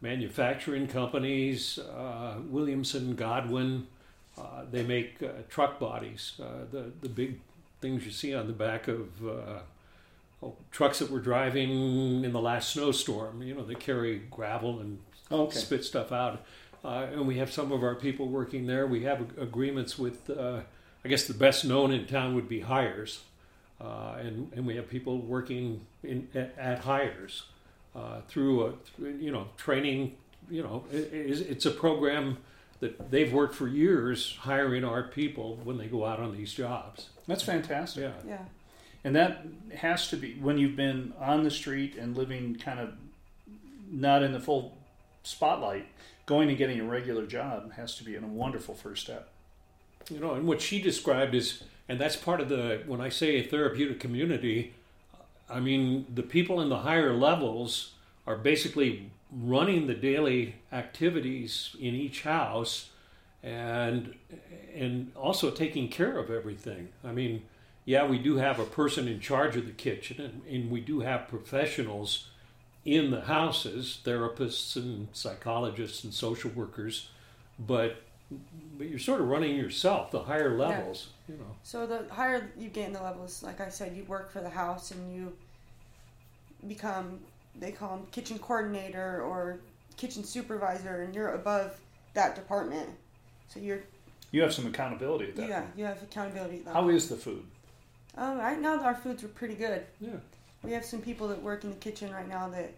manufacturing 0.00 0.86
companies, 0.86 1.78
uh, 1.78 2.36
Williamsen, 2.48 3.14
Godwin. 3.14 3.86
Uh, 4.36 4.64
they 4.70 4.84
make 4.84 5.22
uh, 5.22 5.28
truck 5.48 5.78
bodies, 5.78 6.32
uh, 6.42 6.64
the 6.70 6.92
the 7.00 7.08
big 7.08 7.40
things 7.80 8.04
you 8.04 8.10
see 8.10 8.34
on 8.34 8.46
the 8.46 8.52
back 8.52 8.88
of 8.88 9.08
uh, 9.26 9.60
trucks 10.70 10.98
that 11.00 11.10
were 11.10 11.20
driving 11.20 12.24
in 12.24 12.32
the 12.32 12.40
last 12.40 12.70
snowstorm. 12.70 13.42
You 13.42 13.54
know, 13.54 13.64
they 13.64 13.74
carry 13.74 14.18
gravel 14.30 14.80
and 14.80 14.98
Oh, 15.30 15.42
okay. 15.42 15.58
spit 15.58 15.84
stuff 15.84 16.10
out. 16.12 16.44
Uh, 16.84 17.06
and 17.12 17.26
we 17.26 17.36
have 17.38 17.52
some 17.52 17.70
of 17.72 17.82
our 17.82 17.94
people 17.94 18.28
working 18.28 18.66
there. 18.66 18.86
We 18.86 19.02
have 19.04 19.20
agreements 19.38 19.98
with, 19.98 20.30
uh, 20.30 20.60
I 21.04 21.08
guess 21.08 21.24
the 21.26 21.34
best 21.34 21.64
known 21.64 21.92
in 21.92 22.06
town 22.06 22.34
would 22.34 22.48
be 22.48 22.60
Hires. 22.60 23.22
Uh, 23.80 24.16
and, 24.20 24.50
and 24.54 24.66
we 24.66 24.76
have 24.76 24.88
people 24.88 25.18
working 25.20 25.84
in, 26.02 26.28
at, 26.34 26.54
at 26.58 26.78
Hires 26.80 27.44
uh, 27.94 28.20
through, 28.28 28.66
a 28.66 28.72
you 29.20 29.30
know, 29.30 29.48
training. 29.56 30.16
You 30.50 30.62
know, 30.62 30.84
it, 30.90 31.10
it's 31.12 31.40
it's 31.40 31.66
a 31.66 31.70
program 31.70 32.38
that 32.80 33.10
they've 33.10 33.32
worked 33.32 33.54
for 33.54 33.68
years 33.68 34.36
hiring 34.40 34.82
our 34.84 35.02
people 35.02 35.58
when 35.62 35.76
they 35.78 35.86
go 35.88 36.06
out 36.06 36.20
on 36.20 36.34
these 36.34 36.52
jobs. 36.54 37.10
That's 37.26 37.42
fantastic. 37.42 38.04
Yeah. 38.04 38.12
Yeah, 38.26 38.38
And 39.04 39.14
that 39.16 39.46
has 39.76 40.08
to 40.08 40.16
be 40.16 40.34
when 40.34 40.58
you've 40.58 40.76
been 40.76 41.12
on 41.20 41.44
the 41.44 41.50
street 41.50 41.96
and 41.96 42.16
living 42.16 42.56
kind 42.56 42.80
of 42.80 42.94
not 43.90 44.22
in 44.22 44.32
the 44.32 44.40
full 44.40 44.76
spotlight, 45.22 45.86
going 46.26 46.48
and 46.48 46.58
getting 46.58 46.80
a 46.80 46.84
regular 46.84 47.26
job 47.26 47.72
has 47.72 47.96
to 47.96 48.04
be 48.04 48.16
a 48.16 48.20
wonderful 48.20 48.74
first 48.74 49.04
step. 49.04 49.28
You 50.10 50.20
know, 50.20 50.34
and 50.34 50.46
what 50.46 50.60
she 50.60 50.80
described 50.80 51.34
is, 51.34 51.62
and 51.88 52.00
that's 52.00 52.16
part 52.16 52.40
of 52.40 52.48
the, 52.48 52.82
when 52.86 53.00
I 53.00 53.08
say 53.08 53.36
a 53.36 53.42
therapeutic 53.42 54.00
community, 54.00 54.74
I 55.50 55.60
mean, 55.60 56.06
the 56.14 56.22
people 56.22 56.60
in 56.60 56.68
the 56.68 56.78
higher 56.78 57.14
levels 57.14 57.92
are 58.26 58.36
basically 58.36 59.10
running 59.32 59.86
the 59.86 59.94
daily 59.94 60.56
activities 60.72 61.74
in 61.78 61.94
each 61.94 62.22
house 62.22 62.90
and 63.42 64.14
and 64.74 65.12
also 65.14 65.50
taking 65.50 65.88
care 65.88 66.18
of 66.18 66.30
everything. 66.30 66.88
I 67.04 67.12
mean, 67.12 67.42
yeah, 67.88 68.04
we 68.04 68.18
do 68.18 68.36
have 68.36 68.60
a 68.60 68.66
person 68.66 69.08
in 69.08 69.18
charge 69.18 69.56
of 69.56 69.64
the 69.64 69.72
kitchen 69.72 70.20
and, 70.20 70.42
and 70.46 70.70
we 70.70 70.78
do 70.78 71.00
have 71.00 71.26
professionals 71.26 72.28
in 72.84 73.10
the 73.10 73.22
houses, 73.22 74.00
therapists 74.04 74.76
and 74.76 75.08
psychologists 75.14 76.04
and 76.04 76.12
social 76.12 76.50
workers, 76.50 77.08
but 77.58 78.02
but 78.76 78.88
you're 78.88 78.98
sort 78.98 79.22
of 79.22 79.28
running 79.28 79.56
yourself, 79.56 80.10
the 80.10 80.20
higher 80.20 80.54
levels, 80.54 81.08
you 81.26 81.36
know. 81.36 81.56
So 81.62 81.86
the 81.86 82.04
higher 82.12 82.50
you 82.58 82.68
get 82.68 82.88
in 82.88 82.92
the 82.92 83.02
levels, 83.02 83.42
like 83.42 83.58
I 83.58 83.70
said, 83.70 83.96
you 83.96 84.04
work 84.04 84.30
for 84.30 84.42
the 84.42 84.50
house 84.50 84.90
and 84.90 85.10
you 85.16 85.32
become 86.66 87.20
they 87.58 87.72
call 87.72 87.96
them 87.96 88.06
kitchen 88.12 88.38
coordinator 88.38 89.22
or 89.22 89.60
kitchen 89.96 90.24
supervisor, 90.24 91.00
and 91.04 91.14
you're 91.14 91.32
above 91.32 91.80
that 92.12 92.34
department. 92.34 92.90
So 93.48 93.60
you're 93.60 93.80
You 94.30 94.42
have 94.42 94.52
some 94.52 94.66
accountability 94.66 95.30
at 95.30 95.36
that. 95.36 95.48
yeah 95.48 95.60
point. 95.60 95.72
you 95.78 95.84
have 95.86 96.02
accountability. 96.02 96.58
Level. 96.58 96.74
How 96.74 96.88
is 96.90 97.08
the 97.08 97.16
food? 97.16 97.44
Um, 98.18 98.38
right 98.38 98.60
now 98.60 98.82
our 98.82 98.94
foods 98.94 99.22
are 99.24 99.28
pretty 99.28 99.54
good. 99.54 99.84
Yeah. 100.00 100.16
We 100.62 100.72
have 100.72 100.84
some 100.84 101.00
people 101.00 101.28
that 101.28 101.40
work 101.40 101.62
in 101.64 101.70
the 101.70 101.76
kitchen 101.76 102.12
right 102.12 102.28
now 102.28 102.48
that 102.48 102.72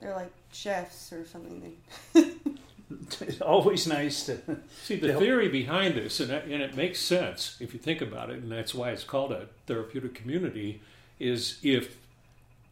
they're 0.00 0.14
like 0.14 0.32
chefs 0.52 1.12
or 1.12 1.24
something. 1.24 1.76
They 2.12 2.24
It's 3.20 3.40
always 3.40 3.86
nice 3.86 4.26
to. 4.26 4.38
See, 4.82 4.96
the 4.96 5.08
Yeah. 5.08 5.18
theory 5.18 5.48
behind 5.48 5.94
this, 5.94 6.20
and 6.20 6.30
it, 6.30 6.44
and 6.44 6.60
it 6.62 6.76
makes 6.76 6.98
sense 6.98 7.56
if 7.60 7.72
you 7.72 7.80
think 7.80 8.00
about 8.02 8.30
it, 8.30 8.38
and 8.42 8.52
that's 8.52 8.74
why 8.74 8.90
it's 8.90 9.04
called 9.04 9.32
a 9.32 9.46
therapeutic 9.66 10.14
community, 10.14 10.80
is 11.18 11.58
if 11.62 11.96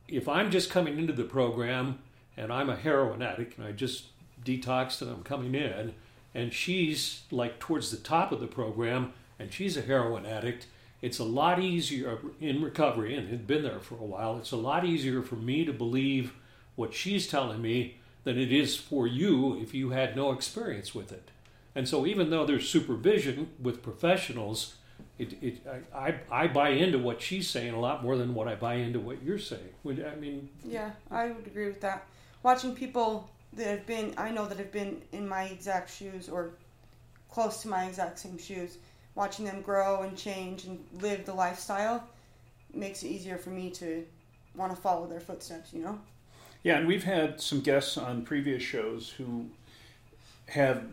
if 0.08 0.28
I'm 0.28 0.50
just 0.50 0.68
coming 0.70 0.98
into 0.98 1.12
the 1.12 1.24
program 1.24 2.00
and 2.36 2.52
I'm 2.52 2.68
a 2.68 2.76
heroin 2.76 3.22
addict 3.22 3.56
and 3.56 3.66
I 3.66 3.72
just 3.72 4.06
detoxed 4.44 5.00
and 5.00 5.10
I'm 5.10 5.22
coming 5.22 5.54
in, 5.54 5.94
and 6.34 6.52
she's 6.52 7.22
like 7.30 7.58
towards 7.58 7.90
the 7.90 7.96
top 7.96 8.32
of 8.32 8.40
the 8.40 8.46
program 8.46 9.12
and 9.38 9.52
she's 9.52 9.76
a 9.76 9.82
heroin 9.82 10.26
addict, 10.26 10.66
it's 11.02 11.18
a 11.18 11.24
lot 11.24 11.60
easier 11.60 12.18
in 12.40 12.62
recovery 12.62 13.14
and 13.16 13.28
had 13.28 13.46
been 13.46 13.64
there 13.64 13.80
for 13.80 13.96
a 13.96 14.04
while. 14.04 14.38
It's 14.38 14.52
a 14.52 14.56
lot 14.56 14.84
easier 14.84 15.20
for 15.20 15.34
me 15.34 15.64
to 15.64 15.72
believe 15.72 16.32
what 16.76 16.94
she's 16.94 17.26
telling 17.26 17.60
me 17.60 17.98
than 18.24 18.38
it 18.38 18.52
is 18.52 18.76
for 18.76 19.06
you 19.06 19.60
if 19.60 19.74
you 19.74 19.90
had 19.90 20.14
no 20.16 20.30
experience 20.30 20.94
with 20.94 21.10
it. 21.12 21.30
And 21.74 21.88
so, 21.88 22.06
even 22.06 22.30
though 22.30 22.46
there's 22.46 22.68
supervision 22.68 23.48
with 23.60 23.82
professionals, 23.82 24.76
it, 25.18 25.42
it, 25.42 25.66
I, 25.94 25.98
I, 26.08 26.20
I 26.44 26.46
buy 26.46 26.70
into 26.70 26.98
what 26.98 27.20
she's 27.20 27.48
saying 27.48 27.74
a 27.74 27.80
lot 27.80 28.02
more 28.02 28.16
than 28.16 28.34
what 28.34 28.46
I 28.46 28.54
buy 28.54 28.74
into 28.74 29.00
what 29.00 29.22
you're 29.22 29.38
saying. 29.38 29.70
Would- 29.82 30.04
I 30.04 30.14
mean, 30.16 30.48
Yeah, 30.64 30.90
I 31.10 31.28
would 31.28 31.46
agree 31.46 31.66
with 31.66 31.80
that. 31.80 32.06
Watching 32.42 32.74
people 32.74 33.28
that 33.54 33.66
have 33.66 33.86
been, 33.86 34.14
I 34.16 34.30
know 34.30 34.46
that 34.46 34.58
have 34.58 34.72
been 34.72 35.02
in 35.12 35.28
my 35.28 35.44
exact 35.44 35.90
shoes 35.92 36.28
or 36.28 36.50
close 37.30 37.62
to 37.62 37.68
my 37.68 37.86
exact 37.86 38.18
same 38.18 38.38
shoes, 38.38 38.78
watching 39.14 39.44
them 39.44 39.60
grow 39.62 40.02
and 40.02 40.16
change 40.16 40.64
and 40.64 40.82
live 41.00 41.24
the 41.26 41.34
lifestyle 41.34 42.04
makes 42.74 43.02
it 43.02 43.08
easier 43.08 43.36
for 43.36 43.50
me 43.50 43.70
to 43.70 44.04
want 44.54 44.74
to 44.74 44.80
follow 44.80 45.06
their 45.06 45.20
footsteps, 45.20 45.72
you 45.72 45.82
know? 45.82 45.98
Yeah, 46.62 46.78
and 46.78 46.86
we've 46.86 47.04
had 47.04 47.40
some 47.40 47.60
guests 47.60 47.98
on 47.98 48.22
previous 48.24 48.62
shows 48.62 49.10
who 49.10 49.46
have 50.48 50.84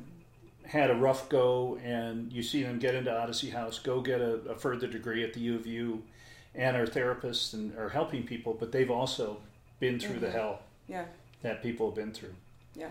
had 0.66 0.90
a 0.90 0.96
rough 0.96 1.30
go, 1.30 1.78
and 1.84 2.32
you 2.34 2.44
see 2.44 2.64
them 2.64 2.80
get 2.80 2.96
into 2.96 3.16
Odyssey 3.16 3.50
House, 3.50 3.80
go 3.80 4.02
get 4.02 4.20
a, 4.22 4.34
a 4.50 4.56
further 4.56 4.88
degree 4.88 5.24
at 5.24 5.34
the 5.34 5.40
U 5.42 5.56
of 5.56 5.66
U, 5.66 6.04
and 6.56 6.76
are 6.76 6.86
therapists 6.88 7.54
and 7.54 7.76
are 7.78 7.90
helping 7.90 8.24
people, 8.24 8.56
but 8.60 8.72
they've 8.72 8.90
also 8.92 9.38
been 9.80 10.00
through 10.00 10.20
the 10.20 10.28
Mhm. 10.28 10.32
hell 10.34 10.60
Yeah, 10.88 11.06
that 11.44 11.62
people 11.64 11.88
have 11.88 11.96
been 11.96 12.12
through. 12.12 12.36
yeah. 12.76 12.90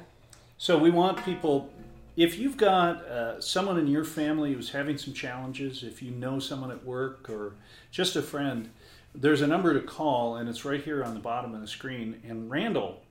So 0.56 0.76
we 0.78 0.90
want 0.90 1.24
people. 1.24 1.70
If 2.18 2.36
you've 2.36 2.56
got 2.56 3.04
uh, 3.04 3.40
someone 3.40 3.78
in 3.78 3.86
your 3.86 4.04
family 4.04 4.52
who's 4.52 4.70
having 4.70 4.98
some 4.98 5.14
challenges, 5.14 5.84
if 5.84 6.02
you 6.02 6.10
know 6.10 6.40
someone 6.40 6.72
at 6.72 6.84
work 6.84 7.30
or 7.30 7.54
just 7.92 8.16
a 8.16 8.22
friend, 8.22 8.70
there's 9.14 9.40
a 9.40 9.46
number 9.46 9.72
to 9.72 9.86
call, 9.86 10.34
and 10.34 10.48
it's 10.48 10.64
right 10.64 10.82
here 10.82 11.04
on 11.04 11.14
the 11.14 11.20
bottom 11.20 11.54
of 11.54 11.60
the 11.60 11.68
screen. 11.68 12.20
And 12.26 12.50
Randall 12.50 13.02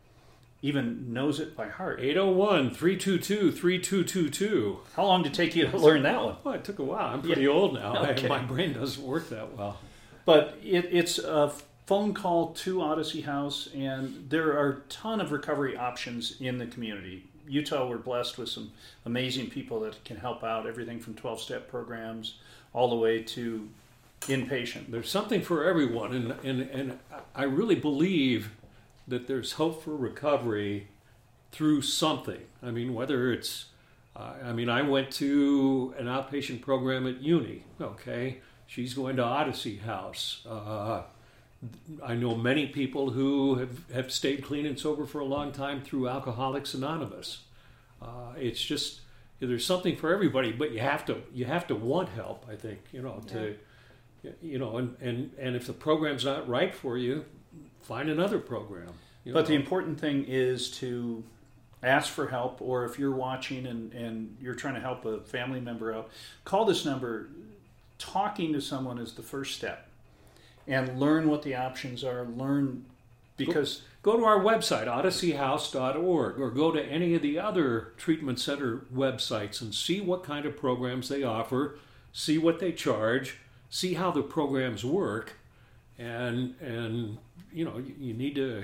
even 0.62 1.14
knows 1.14 1.40
it 1.40 1.56
by 1.56 1.70
heart. 1.70 2.02
801 2.02 2.72
322 2.72 3.50
3222. 3.54 4.80
How 4.98 5.06
long 5.06 5.24
did 5.24 5.32
it 5.32 5.36
take 5.36 5.56
you 5.56 5.70
to 5.70 5.78
learn 5.78 6.04
that 6.04 6.22
one? 6.22 6.36
Well, 6.44 6.56
it 6.56 6.66
took 6.66 6.80
a 6.80 6.84
while. 6.84 7.14
I'm 7.14 7.22
pretty 7.22 7.48
old 7.48 7.76
now. 7.76 8.06
Okay. 8.10 8.28
my 8.28 8.40
brain 8.40 8.74
doesn't 8.74 9.02
work 9.02 9.30
that 9.30 9.56
well. 9.58 9.78
But 10.26 10.60
it, 10.62 10.90
it's 10.92 11.18
a 11.18 11.54
phone 11.86 12.14
call 12.14 12.48
to 12.56 12.82
Odyssey 12.82 13.22
House, 13.22 13.70
and 13.74 14.30
there 14.30 14.60
are 14.60 14.70
a 14.70 14.80
ton 14.90 15.22
of 15.22 15.32
recovery 15.32 15.78
options 15.78 16.36
in 16.42 16.58
the 16.58 16.68
community. 16.68 17.24
Utah, 17.48 17.88
we're 17.88 17.98
blessed 17.98 18.38
with 18.38 18.50
some 18.50 18.72
amazing 19.06 19.50
people 19.50 19.80
that 19.82 20.04
can 20.04 20.18
help 20.18 20.44
out, 20.44 20.68
everything 20.68 21.00
from 21.00 21.16
12 21.16 21.42
step 21.42 21.70
programs 21.70 22.36
all 22.74 22.90
the 22.90 22.96
way 22.96 23.22
to 23.22 23.70
inpatient. 24.22 24.92
There's 24.92 25.10
something 25.10 25.42
for 25.42 25.64
everyone, 25.66 26.14
and, 26.14 26.32
and, 26.44 26.62
and 26.70 27.00
I 27.36 27.44
really 27.44 27.76
believe 27.76 28.52
that 29.08 29.28
there's 29.28 29.54
hope 29.54 29.84
for 29.84 29.96
recovery 29.96 30.88
through 31.52 31.82
something. 31.82 32.42
I 32.62 32.72
mean, 32.72 32.94
whether 32.94 33.32
it's, 33.32 33.68
uh, 34.16 34.34
I 34.44 34.54
mean, 34.54 34.70
I 34.70 34.82
went 34.82 35.12
to 35.14 35.94
an 35.98 36.08
outpatient 36.08 36.62
program 36.62 37.08
at 37.08 37.22
UNI, 37.22 37.64
okay? 37.80 38.40
She's 38.66 38.94
going 38.94 39.16
to 39.16 39.24
Odyssey 39.24 39.78
House. 39.78 40.46
Uh, 40.48 41.04
I 42.04 42.16
know 42.16 42.36
many 42.36 42.68
people 42.68 43.12
who 43.12 43.56
have, 43.56 43.92
have 43.94 44.12
stayed 44.12 44.44
clean 44.44 44.66
and 44.66 44.80
sober 44.80 45.06
for 45.06 45.20
a 45.20 45.26
long 45.26 45.52
time 45.52 45.82
through 45.82 46.08
Alcoholics 46.10 46.74
Anonymous. 46.74 47.40
Uh, 48.02 48.34
it's 48.38 48.62
just 48.62 49.02
there's 49.40 49.66
something 49.66 49.96
for 49.96 50.14
everybody, 50.14 50.52
but 50.52 50.72
you 50.72 50.80
have 50.80 51.06
to 51.06 51.22
you 51.34 51.46
have 51.46 51.68
to 51.68 51.76
want 51.76 52.10
help. 52.10 52.46
I 52.50 52.56
think 52.56 52.80
you 52.92 53.02
know 53.02 53.22
to 53.28 53.56
you 54.42 54.60
know 54.60 54.78
and, 54.78 54.96
and 55.02 55.32
and 55.40 55.56
if 55.56 55.68
the 55.68 55.74
program's 55.74 56.26
not 56.26 56.48
right 56.48 56.74
for 56.74 56.98
you, 56.98 57.26
find 57.82 58.10
another 58.10 58.40
program. 58.40 58.94
you 59.24 59.34
But 59.34 59.46
the 59.46 59.56
important 59.56 60.00
thing 60.00 60.26
is 60.28 60.72
to 60.80 61.24
ask 61.84 62.12
for 62.12 62.28
help, 62.28 62.62
or 62.62 62.86
if 62.86 62.98
you're 62.98 63.16
watching 63.16 63.68
and, 63.68 63.94
and 63.94 64.38
you're 64.42 64.56
trying 64.56 64.74
to 64.74 64.80
help 64.80 65.06
a 65.06 65.20
family 65.22 65.60
member 65.60 65.94
out, 65.94 66.10
call 66.44 66.66
this 66.66 66.86
number. 66.86 67.30
Talking 68.00 68.54
to 68.54 68.62
someone 68.62 69.00
is 69.00 69.14
the 69.14 69.24
first 69.24 69.56
step. 69.56 69.87
And 70.68 71.00
learn 71.00 71.30
what 71.30 71.44
the 71.44 71.56
options 71.56 72.04
are. 72.04 72.26
Learn 72.26 72.86
because 73.38 73.84
Go 74.08 74.16
to 74.16 74.24
our 74.24 74.40
website, 74.40 74.88
odysseyhouse.org, 74.88 76.40
or 76.40 76.50
go 76.50 76.72
to 76.72 76.82
any 76.82 77.14
of 77.14 77.22
the 77.22 77.38
other 77.38 77.92
treatment 77.98 78.40
center 78.40 78.86
websites 78.96 79.60
and 79.60 79.76
see 79.76 80.00
what 80.00 80.24
kind 80.24 80.46
of 80.46 80.56
programs 80.56 81.10
they 81.10 81.24
offer, 81.24 81.78
see 82.14 82.38
what 82.38 82.60
they 82.60 82.72
charge, 82.72 83.40
see 83.70 83.96
how 83.96 84.10
the 84.12 84.22
programs 84.22 84.86
work, 84.86 85.34
and 85.98 86.56
and 86.62 87.18
you 87.52 87.66
know 87.66 87.80
you, 87.80 87.96
you 88.00 88.14
need 88.14 88.36
to 88.36 88.64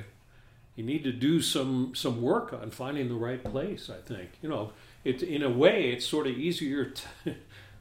you 0.78 0.86
need 0.86 1.04
to 1.04 1.12
do 1.12 1.42
some 1.42 1.94
some 1.94 2.22
work 2.22 2.54
on 2.54 2.72
finding 2.72 3.10
the 3.10 3.16
right 3.16 3.44
place. 3.44 3.90
I 3.90 4.00
think 4.00 4.30
you 4.42 4.48
know 4.48 4.72
it 5.04 5.22
in 5.24 5.44
a 5.44 5.50
way 5.50 5.92
it's 5.92 6.06
sort 6.06 6.26
of 6.26 6.38
easier. 6.38 6.86
To, 7.26 7.36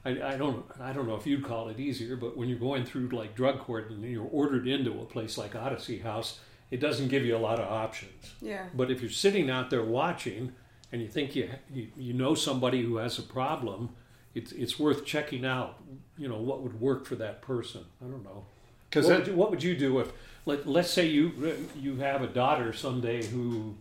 I, 0.05 0.11
I 0.33 0.37
don't 0.37 0.65
I 0.81 0.93
don't 0.93 1.07
know 1.07 1.15
if 1.15 1.27
you'd 1.27 1.45
call 1.45 1.69
it 1.69 1.79
easier, 1.79 2.17
but 2.17 2.37
when 2.37 2.49
you're 2.49 2.59
going 2.59 2.85
through 2.85 3.09
like 3.09 3.35
drug 3.35 3.61
court 3.61 3.91
and 3.91 4.03
you're 4.05 4.29
ordered 4.31 4.67
into 4.67 5.01
a 5.01 5.05
place 5.05 5.39
like 5.39 5.55
Odyssey 5.55 5.99
House, 5.99 6.41
it 6.71 6.81
doesn't 6.81 7.09
give 7.09 7.25
you 7.25 7.37
a 7.37 7.39
lot 7.39 7.61
of 7.61 7.71
options. 7.71 8.35
Yeah. 8.41 8.67
But 8.75 8.91
if 8.91 9.01
you're 9.01 9.11
sitting 9.11 9.49
out 9.51 9.71
there 9.71 9.85
watching 9.85 10.53
and 10.91 11.01
you 11.01 11.09
think 11.09 11.37
you 11.37 11.51
you, 11.73 11.89
you 11.97 12.13
know 12.15 12.35
somebody 12.35 12.83
who 12.83 12.97
has 12.97 13.19
a 13.19 13.23
problem, 13.23 13.91
it's 14.35 14.53
it's 14.53 14.79
worth 14.79 15.05
checking 15.05 15.45
out. 15.47 15.81
You 16.19 16.29
know 16.29 16.39
what 16.39 16.63
would 16.63 16.81
work 16.81 17.07
for 17.07 17.15
that 17.17 17.41
person. 17.43 17.85
I 18.05 18.09
don't 18.09 18.25
know. 18.25 18.45
because 18.91 19.07
What, 19.07 19.19
would 19.19 19.27
you, 19.29 19.35
what 19.35 19.51
would 19.51 19.63
you 19.63 19.77
do 19.77 20.01
if 20.01 20.13
let, 20.47 20.67
let's 20.67 20.91
say 20.91 21.07
you 21.07 21.69
you 21.79 21.97
have 21.97 22.23
a 22.23 22.27
daughter 22.27 22.73
someday 22.73 23.25
who 23.25 23.77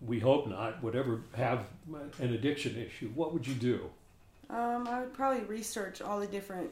we 0.00 0.18
hope 0.18 0.48
not 0.48 0.82
would 0.82 0.96
ever 0.96 1.20
have 1.36 1.66
an 2.18 2.34
addiction 2.34 2.76
issue? 2.76 3.10
What 3.14 3.32
would 3.32 3.46
you 3.46 3.54
do? 3.54 3.90
Um, 4.52 4.88
I 4.88 5.00
would 5.00 5.14
probably 5.14 5.44
research 5.44 6.02
all 6.02 6.18
the 6.18 6.26
different, 6.26 6.70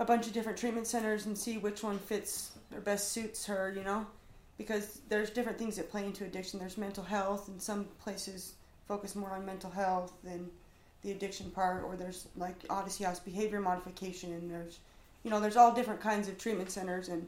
a 0.00 0.04
bunch 0.04 0.26
of 0.26 0.32
different 0.32 0.58
treatment 0.58 0.86
centers 0.86 1.26
and 1.26 1.38
see 1.38 1.58
which 1.58 1.82
one 1.82 1.98
fits 1.98 2.50
or 2.74 2.80
best 2.80 3.12
suits 3.12 3.46
her, 3.46 3.72
you 3.76 3.84
know? 3.84 4.06
Because 4.58 5.00
there's 5.08 5.30
different 5.30 5.58
things 5.58 5.76
that 5.76 5.90
play 5.90 6.04
into 6.04 6.24
addiction. 6.24 6.58
There's 6.58 6.76
mental 6.76 7.04
health, 7.04 7.48
and 7.48 7.62
some 7.62 7.86
places 8.02 8.54
focus 8.88 9.14
more 9.14 9.30
on 9.30 9.46
mental 9.46 9.70
health 9.70 10.12
than 10.24 10.50
the 11.02 11.12
addiction 11.12 11.50
part, 11.52 11.84
or 11.84 11.96
there's 11.96 12.26
like 12.36 12.56
Odyssey 12.68 13.04
House 13.04 13.20
behavior 13.20 13.60
modification, 13.60 14.32
and 14.32 14.50
there's, 14.50 14.80
you 15.22 15.30
know, 15.30 15.40
there's 15.40 15.56
all 15.56 15.72
different 15.72 16.00
kinds 16.00 16.28
of 16.28 16.36
treatment 16.36 16.70
centers. 16.70 17.08
And 17.08 17.26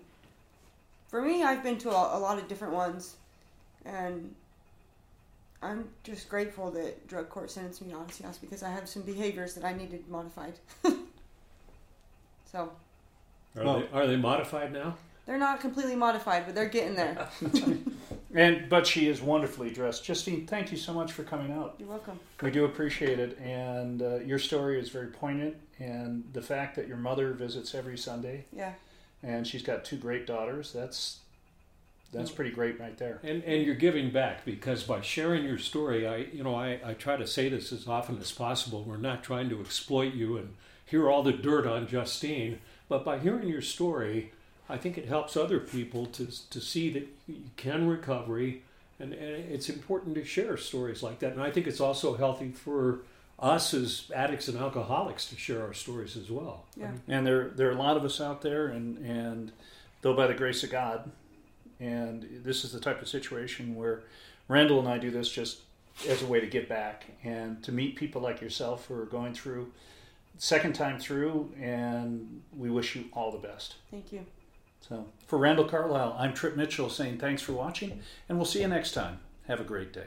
for 1.08 1.22
me, 1.22 1.42
I've 1.42 1.62
been 1.62 1.78
to 1.78 1.90
a, 1.90 2.18
a 2.18 2.20
lot 2.20 2.38
of 2.38 2.48
different 2.48 2.74
ones, 2.74 3.16
and 3.84 4.34
I'm 5.62 5.88
just 6.02 6.28
grateful 6.28 6.70
that 6.72 7.06
drug 7.06 7.28
court 7.28 7.50
sentenced 7.50 7.82
me 7.82 7.92
to 7.92 7.98
Odyssey 7.98 8.24
House 8.24 8.38
because 8.38 8.62
I 8.62 8.70
have 8.70 8.88
some 8.88 9.02
behaviors 9.02 9.54
that 9.54 9.64
I 9.64 9.72
needed 9.72 10.08
modified. 10.08 10.54
so 12.50 12.72
Are, 13.56 13.64
Well- 13.64 13.80
they, 13.80 13.88
are 13.92 14.06
they 14.06 14.16
modified 14.16 14.72
now? 14.72 14.96
they're 15.24 15.38
not 15.38 15.60
completely 15.60 15.94
modified, 15.94 16.44
but 16.46 16.54
they're 16.56 16.68
getting 16.68 16.96
there. 16.96 17.28
and 18.34 18.68
but 18.68 18.86
she 18.86 19.06
is 19.06 19.22
wonderfully 19.22 19.70
dressed. 19.70 20.04
Justine, 20.04 20.46
thank 20.48 20.72
you 20.72 20.76
so 20.76 20.92
much 20.92 21.12
for 21.12 21.22
coming 21.22 21.52
out. 21.52 21.76
You're 21.78 21.88
welcome. 21.88 22.18
We 22.42 22.50
do 22.50 22.64
appreciate 22.64 23.20
it, 23.20 23.38
and 23.38 24.02
uh, 24.02 24.16
your 24.16 24.40
story 24.40 24.80
is 24.80 24.88
very 24.88 25.06
poignant. 25.08 25.56
And 25.78 26.24
the 26.32 26.42
fact 26.42 26.74
that 26.76 26.88
your 26.88 26.96
mother 26.96 27.32
visits 27.32 27.72
every 27.74 27.96
Sunday, 27.96 28.46
Yeah, 28.52 28.72
and 29.22 29.46
she's 29.46 29.62
got 29.62 29.84
two 29.84 29.96
great 29.96 30.26
daughters—that's 30.26 30.74
that's 30.74 31.18
pretty 32.30 32.50
great 32.50 32.78
right 32.78 32.96
there. 32.98 33.20
And 33.22 33.42
and 33.44 33.64
you're 33.64 33.74
giving 33.74 34.10
back 34.10 34.44
because 34.44 34.82
by 34.82 35.00
sharing 35.00 35.44
your 35.44 35.58
story, 35.58 36.06
I 36.06 36.16
you 36.32 36.42
know 36.44 36.54
I, 36.54 36.78
I 36.84 36.94
try 36.94 37.16
to 37.16 37.26
say 37.26 37.48
this 37.48 37.72
as 37.72 37.88
often 37.88 38.18
as 38.18 38.32
possible. 38.32 38.84
We're 38.84 38.96
not 38.96 39.22
trying 39.24 39.48
to 39.50 39.60
exploit 39.60 40.14
you 40.14 40.36
and 40.36 40.54
hear 40.84 41.08
all 41.10 41.22
the 41.22 41.32
dirt 41.32 41.66
on 41.66 41.86
Justine, 41.88 42.58
but 42.88 43.04
by 43.04 43.18
hearing 43.18 43.48
your 43.48 43.62
story, 43.62 44.32
I 44.68 44.76
think 44.76 44.98
it 44.98 45.06
helps 45.08 45.36
other 45.36 45.58
people 45.58 46.06
to 46.06 46.26
to 46.50 46.60
see 46.60 46.90
that 46.90 47.08
you 47.26 47.44
can 47.56 47.88
recovery, 47.88 48.62
and, 49.00 49.12
and 49.14 49.50
it's 49.52 49.68
important 49.68 50.14
to 50.16 50.24
share 50.24 50.56
stories 50.56 51.02
like 51.02 51.18
that. 51.20 51.32
And 51.32 51.42
I 51.42 51.50
think 51.50 51.66
it's 51.66 51.80
also 51.80 52.16
healthy 52.16 52.50
for 52.50 53.00
us 53.38 53.74
as 53.74 54.10
addicts 54.14 54.46
and 54.48 54.56
alcoholics 54.58 55.26
to 55.26 55.36
share 55.36 55.62
our 55.62 55.72
stories 55.72 56.16
as 56.16 56.30
well. 56.30 56.64
I 56.76 56.80
Yeah. 56.80 56.90
mean, 56.90 57.00
And 57.08 57.26
there 57.26 57.48
there 57.48 57.68
are 57.68 57.72
a 57.72 57.82
lot 57.82 57.96
of 57.96 58.04
us 58.04 58.20
out 58.20 58.42
there, 58.42 58.66
and 58.68 58.98
and 58.98 59.52
though 60.02 60.14
by 60.14 60.26
the 60.26 60.34
grace 60.34 60.62
of 60.62 60.70
God, 60.70 61.10
and 61.82 62.42
this 62.44 62.64
is 62.64 62.72
the 62.72 62.80
type 62.80 63.02
of 63.02 63.08
situation 63.08 63.74
where 63.74 64.04
Randall 64.48 64.78
and 64.78 64.88
I 64.88 64.98
do 64.98 65.10
this 65.10 65.30
just 65.30 65.60
as 66.08 66.22
a 66.22 66.26
way 66.26 66.40
to 66.40 66.46
get 66.46 66.68
back 66.68 67.04
and 67.24 67.62
to 67.64 67.72
meet 67.72 67.96
people 67.96 68.22
like 68.22 68.40
yourself 68.40 68.86
who 68.86 68.94
are 68.94 69.04
going 69.04 69.34
through 69.34 69.72
second 70.38 70.74
time 70.74 70.98
through, 70.98 71.52
and 71.60 72.42
we 72.56 72.70
wish 72.70 72.96
you 72.96 73.04
all 73.12 73.30
the 73.30 73.38
best. 73.38 73.76
thank 73.90 74.12
you. 74.12 74.24
So 74.80 75.06
for 75.26 75.38
Randall 75.38 75.66
Carlisle, 75.66 76.16
I'm 76.18 76.34
Trip 76.34 76.56
Mitchell 76.56 76.90
saying 76.90 77.18
thanks 77.18 77.40
for 77.42 77.52
watching, 77.52 78.00
and 78.28 78.38
we'll 78.38 78.46
see 78.46 78.60
you 78.60 78.68
next 78.68 78.92
time. 78.92 79.20
Have 79.46 79.60
a 79.60 79.64
great 79.64 79.92
day. 79.92 80.06